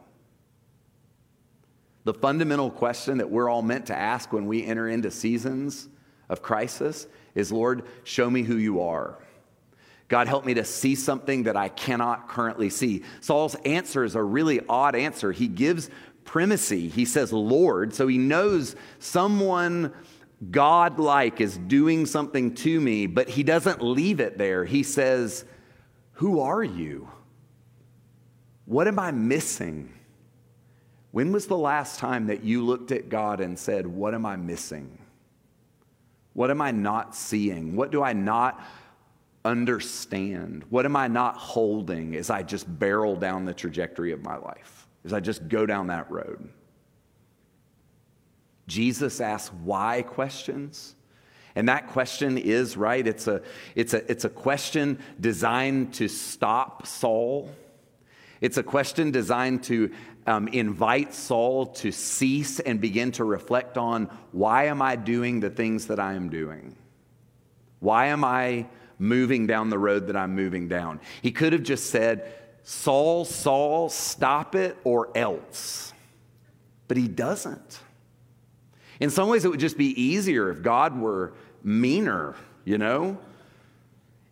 The 2.06 2.14
fundamental 2.14 2.72
question 2.72 3.18
that 3.18 3.30
we're 3.30 3.50
all 3.50 3.64
meant 3.64 3.88
to 3.88 3.98
ask 3.98 4.32
when 4.32 4.46
we 4.46 4.64
enter 4.64 4.88
into 4.88 5.12
seasons 5.12 5.90
of 6.30 6.42
crisis 6.42 7.06
is 7.36 7.52
Lord, 7.52 7.84
show 8.06 8.30
me 8.30 8.44
who 8.44 8.56
you 8.56 8.80
are. 8.80 9.20
God, 10.08 10.28
help 10.28 10.46
me 10.46 10.54
to 10.54 10.64
see 10.64 10.96
something 10.96 11.44
that 11.44 11.58
I 11.58 11.68
cannot 11.70 12.30
currently 12.30 12.70
see. 12.70 13.04
Saul's 13.20 13.56
answer 13.66 14.04
is 14.04 14.16
a 14.16 14.24
really 14.24 14.62
odd 14.70 14.96
answer. 14.96 15.32
He 15.32 15.48
gives 15.48 15.90
primacy. 16.24 16.88
He 16.88 17.06
says, 17.06 17.34
Lord, 17.34 17.94
so 17.94 18.08
he 18.08 18.18
knows 18.18 18.76
someone 19.00 19.94
God-like 20.52 21.42
is 21.42 21.58
doing 21.58 22.06
something 22.06 22.54
to 22.56 22.80
me, 22.80 23.08
but 23.08 23.28
he 23.28 23.44
doesn't 23.44 23.82
leave 23.82 24.20
it 24.20 24.38
there. 24.38 24.64
He 24.66 24.84
says, 24.84 25.46
Who 26.14 26.40
are 26.40 26.64
you? 26.64 27.10
What 28.66 28.88
am 28.88 29.00
I 29.00 29.12
missing? 29.12 29.94
When 31.12 31.32
was 31.32 31.48
the 31.48 31.58
last 31.58 32.00
time 32.00 32.28
that 32.28 32.44
you 32.44 32.64
looked 32.64 32.92
at 32.92 33.10
God 33.10 33.40
and 33.40 33.58
said, 33.58 33.88
What 33.88 34.14
am 34.14 34.26
I 34.26 34.36
missing? 34.36 35.00
What 36.34 36.52
am 36.52 36.62
I 36.62 36.72
not 36.72 37.16
seeing? 37.16 37.76
What 37.76 37.92
do 37.92 38.04
I 38.04 38.14
not 38.14 38.64
understand? 39.48 40.64
What 40.70 40.86
am 40.86 40.96
I 40.96 41.08
not 41.08 41.36
holding 41.38 42.16
as 42.16 42.30
I 42.30 42.44
just 42.44 42.68
barrel 42.80 43.16
down 43.16 43.46
the 43.46 43.54
trajectory 43.54 44.12
of 44.12 44.24
my 44.24 44.38
life, 44.38 44.88
as 45.06 45.14
I 45.14 45.20
just 45.20 45.48
go 45.48 45.66
down 45.66 45.88
that 45.88 46.10
road? 46.12 46.50
Jesus 48.68 49.22
asks 49.22 49.54
why 49.64 50.02
questions. 50.04 50.96
And 51.56 51.70
that 51.70 51.88
question 51.88 52.38
is, 52.38 52.78
right, 52.78 53.06
it's 53.06 53.28
a, 53.28 53.42
it's, 53.76 53.94
a, 53.94 54.12
it's 54.12 54.26
a 54.26 54.30
question 54.30 55.00
designed 55.20 55.94
to 55.96 56.08
stop 56.08 56.86
Saul. 56.86 57.50
It's 58.42 58.58
a 58.58 58.64
question 58.64 59.10
designed 59.10 59.64
to 59.64 59.92
um, 60.28 60.48
invite 60.50 61.14
Saul 61.14 61.66
to 61.68 61.92
cease 61.92 62.60
and 62.60 62.80
begin 62.80 63.12
to 63.14 63.24
reflect 63.24 63.78
on 63.78 64.10
why 64.32 64.66
am 64.66 64.82
I 64.82 64.98
doing 64.98 65.40
the 65.40 65.50
things 65.50 65.88
that 65.88 66.00
I 66.00 66.14
am 66.14 66.30
doing? 66.30 66.76
Why 67.80 68.08
am 68.08 68.24
I 68.24 68.68
moving 69.00 69.48
down 69.48 69.70
the 69.70 69.80
road 69.80 70.08
that 70.08 70.16
I'm 70.16 70.36
moving 70.36 70.68
down? 70.68 71.00
He 71.22 71.32
could 71.32 71.54
have 71.54 71.64
just 71.64 71.90
said, 71.90 72.34
Saul, 72.64 73.26
Saul, 73.26 73.90
stop 73.90 74.56
it 74.56 74.78
or 74.84 75.10
else. 75.16 75.94
But 76.88 76.98
he 76.98 77.08
doesn't. 77.08 77.80
In 79.00 79.10
some 79.10 79.30
ways, 79.30 79.46
it 79.46 79.50
would 79.50 79.60
just 79.60 79.78
be 79.78 80.02
easier 80.02 80.50
if 80.50 80.62
God 80.62 81.00
were 81.00 81.34
meaner, 81.64 82.36
you 82.66 82.78
know? 82.78 83.18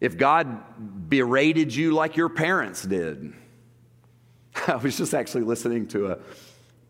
If 0.01 0.17
God 0.17 1.09
berated 1.09 1.73
you 1.73 1.93
like 1.93 2.17
your 2.17 2.29
parents 2.29 2.83
did. 2.83 3.33
I 4.67 4.75
was 4.77 4.97
just 4.97 5.13
actually 5.13 5.43
listening 5.43 5.87
to 5.89 6.13
a, 6.13 6.17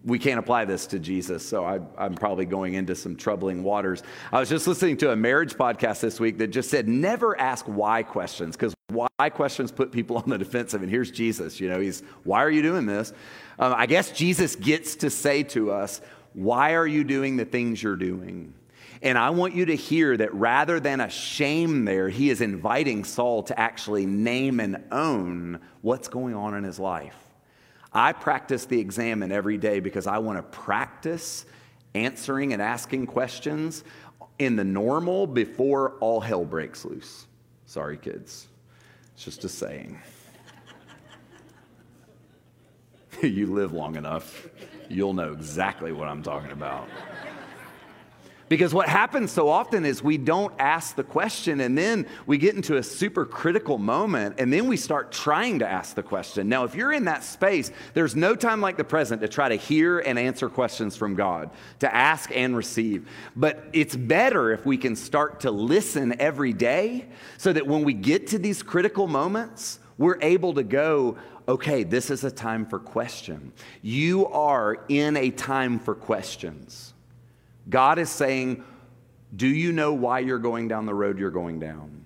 we 0.05 0.19
can't 0.19 0.39
apply 0.39 0.65
this 0.65 0.85
to 0.87 0.99
Jesus, 0.99 1.47
so 1.47 1.65
I, 1.65 1.79
am 1.97 2.13
probably 2.13 2.45
going 2.45 2.75
into 2.75 2.95
some 2.95 3.15
troubling 3.15 3.63
waters. 3.63 4.03
I 4.31 4.39
was 4.39 4.49
just 4.49 4.67
listening 4.67 4.97
to 4.97 5.11
a 5.11 5.15
marriage 5.15 5.55
podcast 5.55 5.99
this 6.01 6.19
week 6.19 6.37
that 6.37 6.47
just 6.47 6.69
said 6.69 6.87
never 6.87 7.37
ask 7.39 7.65
why 7.65 8.03
questions, 8.03 8.55
because 8.55 8.75
why 8.89 9.29
questions 9.31 9.71
put 9.71 9.91
people 9.91 10.17
on 10.25 10.29
the 10.29 10.37
defensive. 10.37 10.83
And 10.83 10.91
here's 10.91 11.09
Jesus, 11.09 11.59
you 11.59 11.67
know, 11.69 11.79
he's, 11.79 12.03
why 12.23 12.43
are 12.43 12.51
you 12.51 12.61
doing 12.61 12.85
this? 12.85 13.13
Um, 13.57 13.73
I 13.75 13.87
guess 13.87 14.11
Jesus 14.11 14.55
gets 14.55 14.95
to 14.97 15.09
say 15.09 15.41
to 15.43 15.71
us, 15.71 16.01
why 16.33 16.75
are 16.75 16.85
you 16.85 17.03
doing 17.03 17.37
the 17.37 17.45
things 17.45 17.81
you're 17.81 17.95
doing? 17.95 18.53
And 19.01 19.17
I 19.17 19.31
want 19.31 19.55
you 19.55 19.65
to 19.65 19.75
hear 19.75 20.15
that 20.17 20.33
rather 20.33 20.79
than 20.79 21.01
a 21.01 21.09
shame 21.09 21.85
there, 21.85 22.09
he 22.09 22.29
is 22.29 22.41
inviting 22.41 23.03
Saul 23.03 23.43
to 23.43 23.59
actually 23.59 24.05
name 24.05 24.59
and 24.59 24.83
own 24.91 25.61
what's 25.81 26.07
going 26.07 26.35
on 26.35 26.53
in 26.53 26.63
his 26.63 26.79
life. 26.79 27.24
I 27.95 28.11
practice 28.13 28.65
the 28.65 28.79
examen 28.79 29.31
every 29.31 29.57
day 29.57 29.79
because 29.79 30.05
I 30.05 30.19
want 30.19 30.37
to 30.37 30.43
practice 30.43 31.45
answering 31.95 32.53
and 32.53 32.61
asking 32.61 33.07
questions 33.07 33.83
in 34.37 34.55
the 34.57 34.63
normal 34.63 35.25
before 35.25 35.93
all 36.01 36.19
hell 36.19 36.45
breaks 36.45 36.85
loose. 36.85 37.25
Sorry, 37.65 37.97
kids. 37.97 38.47
It's 39.13 39.23
just 39.23 39.45
a 39.45 39.49
saying. 39.49 39.97
you 43.23 43.47
live 43.47 43.71
long 43.71 43.95
enough 43.95 44.49
you'll 44.89 45.13
know 45.13 45.31
exactly 45.31 45.91
what 45.91 46.07
I'm 46.07 46.21
talking 46.21 46.51
about. 46.51 46.87
Because 48.47 48.75
what 48.75 48.87
happens 48.87 49.31
so 49.31 49.49
often 49.49 49.85
is 49.85 50.03
we 50.03 50.17
don't 50.17 50.53
ask 50.59 50.95
the 50.95 51.03
question 51.03 51.61
and 51.61 51.75
then 51.75 52.05
we 52.27 52.37
get 52.37 52.55
into 52.55 52.77
a 52.77 52.83
super 52.83 53.25
critical 53.25 53.79
moment 53.79 54.35
and 54.37 54.53
then 54.53 54.67
we 54.67 54.77
start 54.77 55.11
trying 55.11 55.59
to 55.59 55.67
ask 55.67 55.95
the 55.95 56.03
question. 56.03 56.47
Now, 56.47 56.63
if 56.63 56.75
you're 56.75 56.93
in 56.93 57.05
that 57.05 57.23
space, 57.23 57.71
there's 57.95 58.15
no 58.15 58.35
time 58.35 58.61
like 58.61 58.77
the 58.77 58.83
present 58.83 59.21
to 59.21 59.27
try 59.27 59.49
to 59.49 59.55
hear 59.55 59.97
and 59.99 60.19
answer 60.19 60.47
questions 60.47 60.95
from 60.95 61.15
God, 61.15 61.49
to 61.79 61.93
ask 61.93 62.29
and 62.35 62.55
receive. 62.55 63.09
But 63.35 63.67
it's 63.73 63.95
better 63.95 64.51
if 64.51 64.63
we 64.63 64.77
can 64.77 64.95
start 64.95 65.39
to 65.41 65.51
listen 65.51 66.19
every 66.21 66.53
day 66.53 67.07
so 67.37 67.51
that 67.51 67.65
when 67.65 67.83
we 67.83 67.93
get 67.93 68.27
to 68.27 68.37
these 68.37 68.61
critical 68.61 69.07
moments, 69.07 69.79
we're 69.97 70.21
able 70.21 70.53
to 70.53 70.63
go, 70.63 71.17
okay, 71.47 71.83
this 71.83 72.11
is 72.11 72.23
a 72.23 72.31
time 72.31 72.65
for 72.65 72.77
question. 72.79 73.53
You 73.81 74.27
are 74.27 74.85
in 74.87 75.17
a 75.17 75.31
time 75.31 75.79
for 75.79 75.95
questions. 75.95 76.94
God 77.69 77.99
is 77.99 78.09
saying, 78.09 78.63
Do 79.35 79.47
you 79.47 79.71
know 79.71 79.93
why 79.93 80.19
you're 80.19 80.39
going 80.39 80.67
down 80.67 80.85
the 80.85 80.93
road 80.93 81.17
you're 81.19 81.31
going 81.31 81.59
down? 81.59 82.05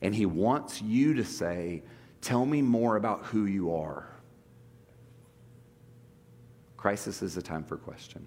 And 0.00 0.14
He 0.14 0.26
wants 0.26 0.80
you 0.82 1.14
to 1.14 1.24
say, 1.24 1.82
Tell 2.20 2.44
me 2.44 2.62
more 2.62 2.96
about 2.96 3.24
who 3.26 3.46
you 3.46 3.74
are. 3.74 4.08
Crisis 6.76 7.22
is 7.22 7.36
a 7.36 7.42
time 7.42 7.64
for 7.64 7.76
question. 7.76 8.26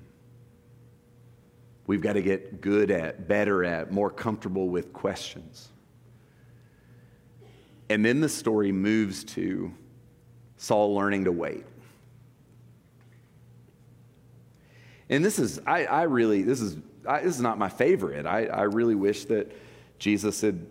We've 1.88 2.01
got 2.01 2.13
to 2.13 2.21
get 2.21 2.62
good 2.62 2.91
at, 2.91 3.27
better 3.27 3.63
at, 3.63 3.91
more 3.91 4.12
comfortable 4.12 4.69
with 4.69 4.93
questions. 4.93 5.69
And 7.89 8.05
then 8.05 8.21
the 8.21 8.29
story 8.29 8.71
moves 8.71 9.23
to 9.23 9.73
Saul 10.58 10.93
learning 10.93 11.25
to 11.25 11.32
wait. 11.32 11.65
And 15.10 15.26
this 15.26 15.39
is, 15.39 15.60
I, 15.65 15.86
I 15.86 16.04
really, 16.04 16.43
this 16.43 16.62
is, 16.62 16.78
I, 17.08 17.22
this 17.22 17.36
is 17.36 17.41
not 17.41 17.58
my 17.58 17.69
favorite. 17.69 18.26
I, 18.26 18.45
I 18.45 18.63
really 18.63 18.95
wish 18.95 19.26
that 19.26 19.52
Jesus 19.98 20.41
had 20.41 20.65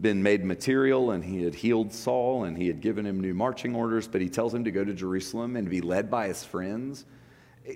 been 0.00 0.22
made 0.22 0.44
material 0.44 1.10
and 1.10 1.24
he 1.24 1.42
had 1.42 1.54
healed 1.54 1.92
Saul 1.92 2.44
and 2.44 2.56
he 2.56 2.66
had 2.66 2.80
given 2.80 3.04
him 3.04 3.20
new 3.20 3.34
marching 3.34 3.74
orders, 3.74 4.08
but 4.08 4.20
he 4.20 4.28
tells 4.28 4.54
him 4.54 4.64
to 4.64 4.70
go 4.70 4.84
to 4.84 4.94
Jerusalem 4.94 5.56
and 5.56 5.68
be 5.68 5.80
led 5.80 6.10
by 6.10 6.28
his 6.28 6.44
friends 6.44 7.04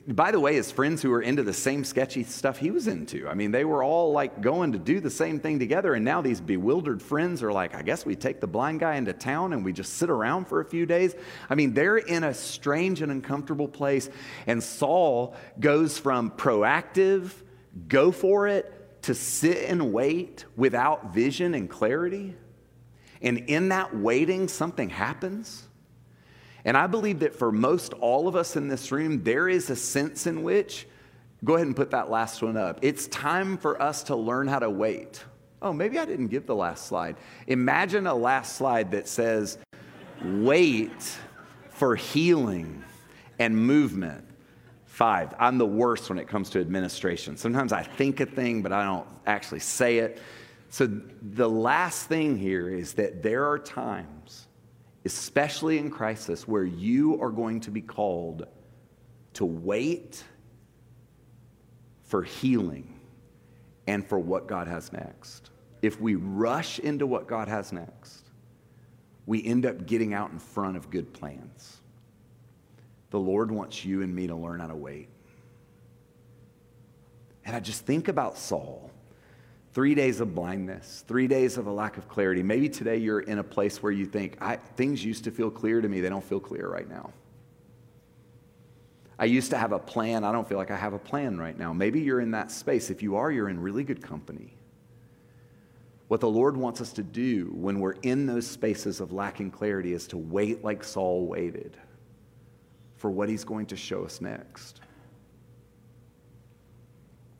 by 0.07 0.31
the 0.33 0.41
way, 0.41 0.55
his 0.55 0.71
friends 0.71 1.01
who 1.01 1.09
were 1.09 1.23
into 1.23 1.43
the 1.43 1.55
same 1.55 1.83
sketchy 1.83 2.23
stuff 2.23 2.59
he 2.59 2.71
was 2.71 2.87
into. 2.87 3.27
I 3.27 3.33
mean, 3.33 3.53
they 3.53 3.65
were 3.65 3.83
all 3.83 4.13
like 4.13 4.43
going 4.43 4.73
to 4.73 4.79
do 4.79 5.01
the 5.01 5.09
same 5.09 5.41
thing 5.41 5.59
together. 5.59 5.95
And 5.95 6.05
now 6.05 6.21
these 6.21 6.43
bewildered 6.43 7.01
friends 7.01 7.43
are 7.43 7.53
like, 7.53 7.75
I 7.75 7.81
guess 7.81 8.05
we 8.05 8.15
take 8.15 8.41
the 8.41 8.47
blind 8.47 8.81
guy 8.81 8.97
into 8.97 9.15
town 9.15 9.55
and 9.55 9.65
we 9.65 9.73
just 9.73 9.95
sit 9.95 10.11
around 10.11 10.47
for 10.47 10.61
a 10.61 10.65
few 10.65 10.85
days. 10.85 11.15
I 11.49 11.55
mean, 11.55 11.73
they're 11.73 11.97
in 11.97 12.23
a 12.23 12.35
strange 12.35 13.01
and 13.01 13.11
uncomfortable 13.11 13.69
place. 13.69 14.11
And 14.47 14.63
Saul 14.63 15.35
goes 15.59 15.97
from 15.99 16.33
proactive, 16.33 17.33
go 17.89 18.13
for 18.13 18.47
it, 18.47 19.03
to 19.03 19.15
sit 19.15 19.71
and 19.71 19.95
wait 19.95 20.45
without 20.55 21.15
vision 21.15 21.55
and 21.55 21.71
clarity. 21.71 22.35
And 23.23 23.39
in 23.49 23.71
that 23.71 23.97
waiting, 23.97 24.49
something 24.49 24.91
happens. 24.91 25.68
And 26.69 26.77
I 26.77 26.87
believe 26.87 27.21
that 27.21 27.35
for 27.35 27.51
most 27.51 27.95
all 27.95 28.29
of 28.29 28.37
us 28.37 28.55
in 28.55 28.69
this 28.69 28.93
room, 28.93 29.25
there 29.25 29.49
is 29.49 29.71
a 29.71 29.75
sense 29.75 30.27
in 30.27 30.43
which, 30.43 30.87
go 31.43 31.55
ahead 31.55 31.67
and 31.67 31.75
put 31.75 31.93
that 31.93 32.11
last 32.11 32.43
one 32.43 32.59
up. 32.59 32.81
It's 32.83 33.07
time 33.07 33.57
for 33.57 33.81
us 33.81 34.03
to 34.03 34.17
learn 34.17 34.49
how 34.49 34.59
to 34.59 34.69
wait. 34.69 35.25
Oh, 35.63 35.73
maybe 35.73 35.99
I 35.99 36.05
didn't 36.05 36.27
give 36.27 36.45
the 36.45 36.55
last 36.55 36.85
slide. 36.85 37.17
Imagine 37.47 38.07
a 38.07 38.15
last 38.15 38.57
slide 38.57 38.91
that 38.91 39.09
says, 39.09 39.57
wait 40.23 41.17
for 41.71 41.97
healing 41.97 42.85
and 43.39 43.57
movement. 43.57 44.27
Five, 44.85 45.35
I'm 45.39 45.57
the 45.57 45.65
worst 45.65 46.11
when 46.11 46.19
it 46.19 46.29
comes 46.29 46.51
to 46.51 46.61
administration. 46.61 47.39
Sometimes 47.39 47.73
I 47.73 47.83
think 47.83 48.21
a 48.21 48.27
thing, 48.27 48.61
but 48.61 48.73
I 48.73 48.85
don't 48.85 49.09
actually 49.27 49.61
say 49.61 50.01
it. 50.01 50.21
So 50.69 50.87
the 51.23 51.49
last 51.49 52.09
thing 52.09 52.37
here 52.37 52.69
is 52.69 52.93
that 52.93 53.23
there 53.23 53.47
are 53.47 53.59
times 53.59 54.48
especially 55.09 55.79
in 55.79 55.91
crisis, 55.91 56.47
where 56.47 56.65
you 56.65 57.19
are 57.23 57.31
going 57.31 57.61
to 57.61 57.71
be 57.71 57.81
called 57.81 58.47
to 59.33 59.47
wait 59.47 60.23
for 62.03 62.23
healing 62.23 63.01
and 63.87 64.07
for 64.07 64.19
what 64.19 64.47
God 64.47 64.69
has 64.69 64.93
next. 64.93 65.49
If 65.81 65.99
we 65.99 66.17
rush 66.17 66.79
into 66.79 67.07
what 67.07 67.27
God 67.27 67.49
has 67.49 67.73
next, 67.73 68.25
we 69.25 69.43
end 69.47 69.65
up 69.65 69.87
getting 69.87 70.13
out 70.13 70.31
in 70.31 70.39
front 70.39 70.77
of 70.77 70.91
good 70.91 71.11
plans. 71.15 71.79
The 73.09 73.19
Lord 73.19 73.51
wants 73.51 73.87
you 73.87 74.03
and 74.03 74.15
me 74.15 74.27
to 74.27 74.37
learn 74.37 74.61
how 74.61 74.67
to 74.67 74.77
wait. 74.77 75.09
And 77.47 77.57
I 77.57 77.61
just 77.61 77.87
think 77.87 78.09
about 78.09 78.37
Saul 78.37 78.91
Three 79.75 79.95
days 79.95 80.21
of 80.21 80.35
blindness, 80.35 81.05
three 81.07 81.29
days 81.29 81.59
of 81.59 81.67
a 81.67 81.73
lack 81.73 81.99
of 81.99 82.09
clarity. 82.09 82.43
Maybe 82.43 82.69
today 82.69 82.97
you're 82.97 83.21
in 83.21 83.39
a 83.39 83.45
place 83.45 83.83
where 83.83 83.93
you 83.93 84.07
think, 84.07 84.39
things 84.77 85.05
used 85.05 85.25
to 85.25 85.31
feel 85.31 85.51
clear 85.51 85.81
to 85.81 85.89
me, 85.89 86.01
they 86.01 86.09
don't 86.09 86.25
feel 86.25 86.41
clear 86.41 86.69
right 86.69 86.89
now. 86.89 87.13
I 89.19 89.25
used 89.25 89.51
to 89.51 89.59
have 89.59 89.73
a 89.73 89.79
plan. 89.79 90.25
I 90.25 90.31
don't 90.31 90.49
feel 90.49 90.59
like 90.59 90.71
I 90.71 90.77
have 90.77 90.93
a 90.93 90.99
plan 90.99 91.39
right 91.39 91.59
now. 91.59 91.73
Maybe 91.73 92.01
you're 92.01 92.21
in 92.21 92.31
that 92.31 92.53
space. 92.53 92.89
If 92.89 93.03
you 93.03 93.17
are, 93.17 93.33
you're 93.33 93.49
in 93.49 93.61
really 93.61 93.83
good 93.83 94.01
company. 94.01 94.55
What 96.07 96.21
the 96.21 96.29
Lord 96.29 96.57
wants 96.57 96.81
us 96.81 96.93
to 96.95 97.03
do 97.03 97.51
when 97.53 97.81
we're 97.81 97.97
in 98.03 98.27
those 98.27 98.47
spaces 98.47 99.01
of 99.01 99.13
lacking 99.13 99.51
clarity 99.51 99.93
is 99.93 100.07
to 100.09 100.17
wait 100.17 100.65
like 100.65 100.83
Saul 100.83 101.27
waited 101.27 101.77
for 102.97 103.11
what 103.11 103.29
he's 103.29 103.45
going 103.45 103.67
to 103.67 103.77
show 103.77 104.05
us 104.05 104.21
next. 104.21 104.81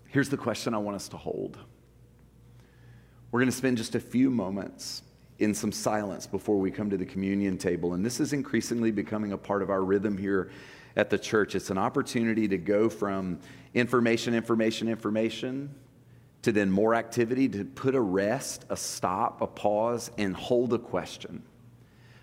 Here's 0.09 0.29
the 0.29 0.37
question 0.37 0.75
I 0.75 0.79
want 0.79 0.97
us 0.97 1.09
to 1.09 1.17
hold. 1.17 1.59
We're 3.31 3.41
going 3.41 3.51
to 3.51 3.57
spend 3.57 3.77
just 3.77 3.95
a 3.95 4.01
few 4.01 4.31
moments 4.31 5.03
in 5.39 5.55
some 5.55 5.71
silence 5.71 6.27
before 6.27 6.59
we 6.59 6.71
come 6.71 6.91
to 6.91 6.97
the 6.97 7.05
communion 7.05 7.59
table. 7.59 7.93
And 7.93 8.05
this 8.05 8.21
is 8.21 8.33
increasingly 8.33 8.91
becoming 8.91 9.33
a 9.33 9.39
part 9.39 9.63
of 9.63 9.71
our 9.71 9.85
rhythm 9.85 10.17
here 10.17 10.51
at 10.97 11.11
the 11.11 11.19
church. 11.19 11.55
It's 11.55 11.71
an 11.71 11.79
opportunity 11.79 12.49
to 12.49 12.59
go 12.59 12.89
from 12.89 13.39
information, 13.75 14.35
information, 14.35 14.89
information 14.89 15.75
to 16.43 16.53
then 16.53 16.71
more 16.71 16.95
activity, 16.95 17.49
to 17.49 17.65
put 17.65 17.95
a 17.95 18.01
rest, 18.01 18.65
a 18.71 18.77
stop, 18.77 19.43
a 19.43 19.47
pause, 19.47 20.11
and 20.19 20.35
hold 20.35 20.73
a 20.73 20.79
question. 20.79 21.43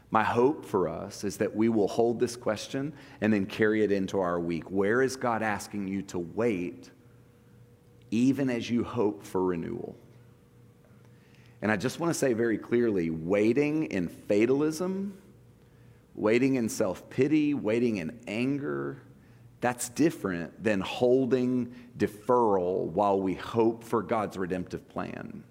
My 0.09 0.23
hope 0.23 0.65
for 0.65 0.87
us 0.87 1.23
is 1.23 1.37
that 1.37 1.55
we 1.55 1.69
will 1.69 1.87
hold 1.87 2.19
this 2.19 2.35
question 2.35 2.93
and 3.21 3.31
then 3.33 3.45
carry 3.45 3.83
it 3.83 3.91
into 3.91 4.19
our 4.19 4.39
week. 4.39 4.71
Where 4.71 5.01
is 5.01 5.15
God 5.15 5.43
asking 5.43 5.87
you 5.87 6.01
to 6.03 6.19
wait 6.19 6.89
even 8.11 8.49
as 8.49 8.69
you 8.69 8.83
hope 8.83 9.23
for 9.23 9.43
renewal? 9.43 9.95
And 11.61 11.71
I 11.71 11.77
just 11.77 11.99
want 11.99 12.11
to 12.11 12.17
say 12.17 12.33
very 12.33 12.57
clearly 12.57 13.09
waiting 13.09 13.85
in 13.85 14.07
fatalism, 14.07 15.17
waiting 16.13 16.55
in 16.55 16.69
self 16.69 17.09
pity, 17.09 17.53
waiting 17.53 17.97
in 17.97 18.19
anger, 18.27 19.01
that's 19.61 19.89
different 19.89 20.63
than 20.63 20.81
holding 20.81 21.73
deferral 21.97 22.85
while 22.87 23.19
we 23.19 23.33
hope 23.33 23.83
for 23.83 24.03
God's 24.03 24.37
redemptive 24.37 24.87
plan. 24.89 25.43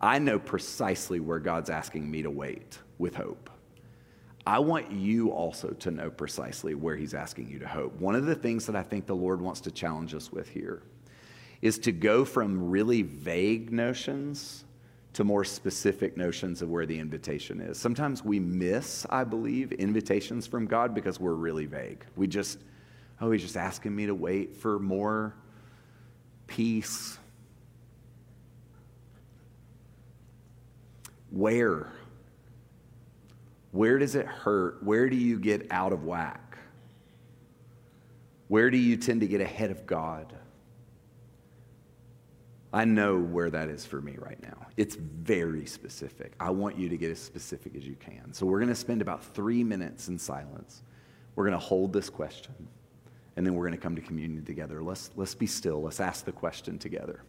I 0.00 0.18
know 0.18 0.38
precisely 0.38 1.20
where 1.20 1.38
God's 1.38 1.70
asking 1.70 2.08
me 2.10 2.22
to 2.22 2.30
wait 2.30 2.78
with 2.98 3.16
hope. 3.16 3.50
I 4.46 4.60
want 4.60 4.92
you 4.92 5.32
also 5.32 5.70
to 5.70 5.90
know 5.90 6.10
precisely 6.10 6.74
where 6.74 6.94
He's 6.94 7.14
asking 7.14 7.48
you 7.48 7.58
to 7.58 7.66
hope. 7.66 7.98
One 7.98 8.14
of 8.14 8.26
the 8.26 8.34
things 8.34 8.66
that 8.66 8.76
I 8.76 8.82
think 8.82 9.06
the 9.06 9.16
Lord 9.16 9.40
wants 9.40 9.60
to 9.62 9.70
challenge 9.72 10.14
us 10.14 10.30
with 10.30 10.48
here 10.48 10.82
is 11.62 11.78
to 11.80 11.90
go 11.90 12.24
from 12.24 12.70
really 12.70 13.02
vague 13.02 13.72
notions 13.72 14.65
to 15.16 15.24
more 15.24 15.44
specific 15.44 16.16
notions 16.16 16.60
of 16.60 16.68
where 16.68 16.84
the 16.84 16.98
invitation 16.98 17.60
is. 17.60 17.78
Sometimes 17.78 18.22
we 18.22 18.38
miss, 18.38 19.06
I 19.08 19.24
believe, 19.24 19.72
invitations 19.72 20.46
from 20.46 20.66
God 20.66 20.94
because 20.94 21.18
we're 21.18 21.32
really 21.32 21.64
vague. 21.64 22.04
We 22.16 22.26
just, 22.26 22.58
Oh, 23.18 23.30
he's 23.30 23.40
just 23.40 23.56
asking 23.56 23.96
me 23.96 24.06
to 24.06 24.14
wait 24.14 24.56
for 24.56 24.78
more 24.78 25.34
peace. 26.46 27.18
Where? 31.30 31.90
Where 33.70 33.98
does 33.98 34.16
it 34.16 34.26
hurt? 34.26 34.82
Where 34.82 35.08
do 35.08 35.16
you 35.16 35.38
get 35.38 35.66
out 35.70 35.94
of 35.94 36.04
whack? 36.04 36.58
Where 38.48 38.70
do 38.70 38.76
you 38.76 38.98
tend 38.98 39.22
to 39.22 39.26
get 39.26 39.40
ahead 39.40 39.70
of 39.70 39.86
God? 39.86 40.34
I 42.76 42.84
know 42.84 43.18
where 43.18 43.48
that 43.50 43.70
is 43.70 43.86
for 43.86 44.02
me 44.02 44.16
right 44.18 44.40
now. 44.42 44.66
It's 44.76 44.96
very 44.96 45.64
specific. 45.64 46.34
I 46.38 46.50
want 46.50 46.76
you 46.76 46.90
to 46.90 46.96
get 46.98 47.10
as 47.10 47.18
specific 47.18 47.74
as 47.74 47.86
you 47.86 47.94
can. 47.94 48.34
So, 48.34 48.44
we're 48.44 48.58
going 48.58 48.68
to 48.68 48.74
spend 48.74 49.00
about 49.00 49.24
three 49.24 49.64
minutes 49.64 50.08
in 50.08 50.18
silence. 50.18 50.82
We're 51.36 51.44
going 51.44 51.58
to 51.58 51.66
hold 51.66 51.94
this 51.94 52.10
question 52.10 52.68
and 53.36 53.46
then 53.46 53.54
we're 53.54 53.64
going 53.64 53.78
to 53.78 53.82
come 53.82 53.96
to 53.96 54.02
communion 54.02 54.44
together. 54.44 54.82
Let's, 54.82 55.10
let's 55.16 55.34
be 55.34 55.46
still. 55.46 55.82
Let's 55.82 56.00
ask 56.00 56.26
the 56.26 56.32
question 56.32 56.78
together. 56.78 57.22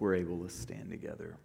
We're 0.00 0.14
able 0.14 0.38
to 0.38 0.48
stand 0.48 0.90
together. 0.90 1.36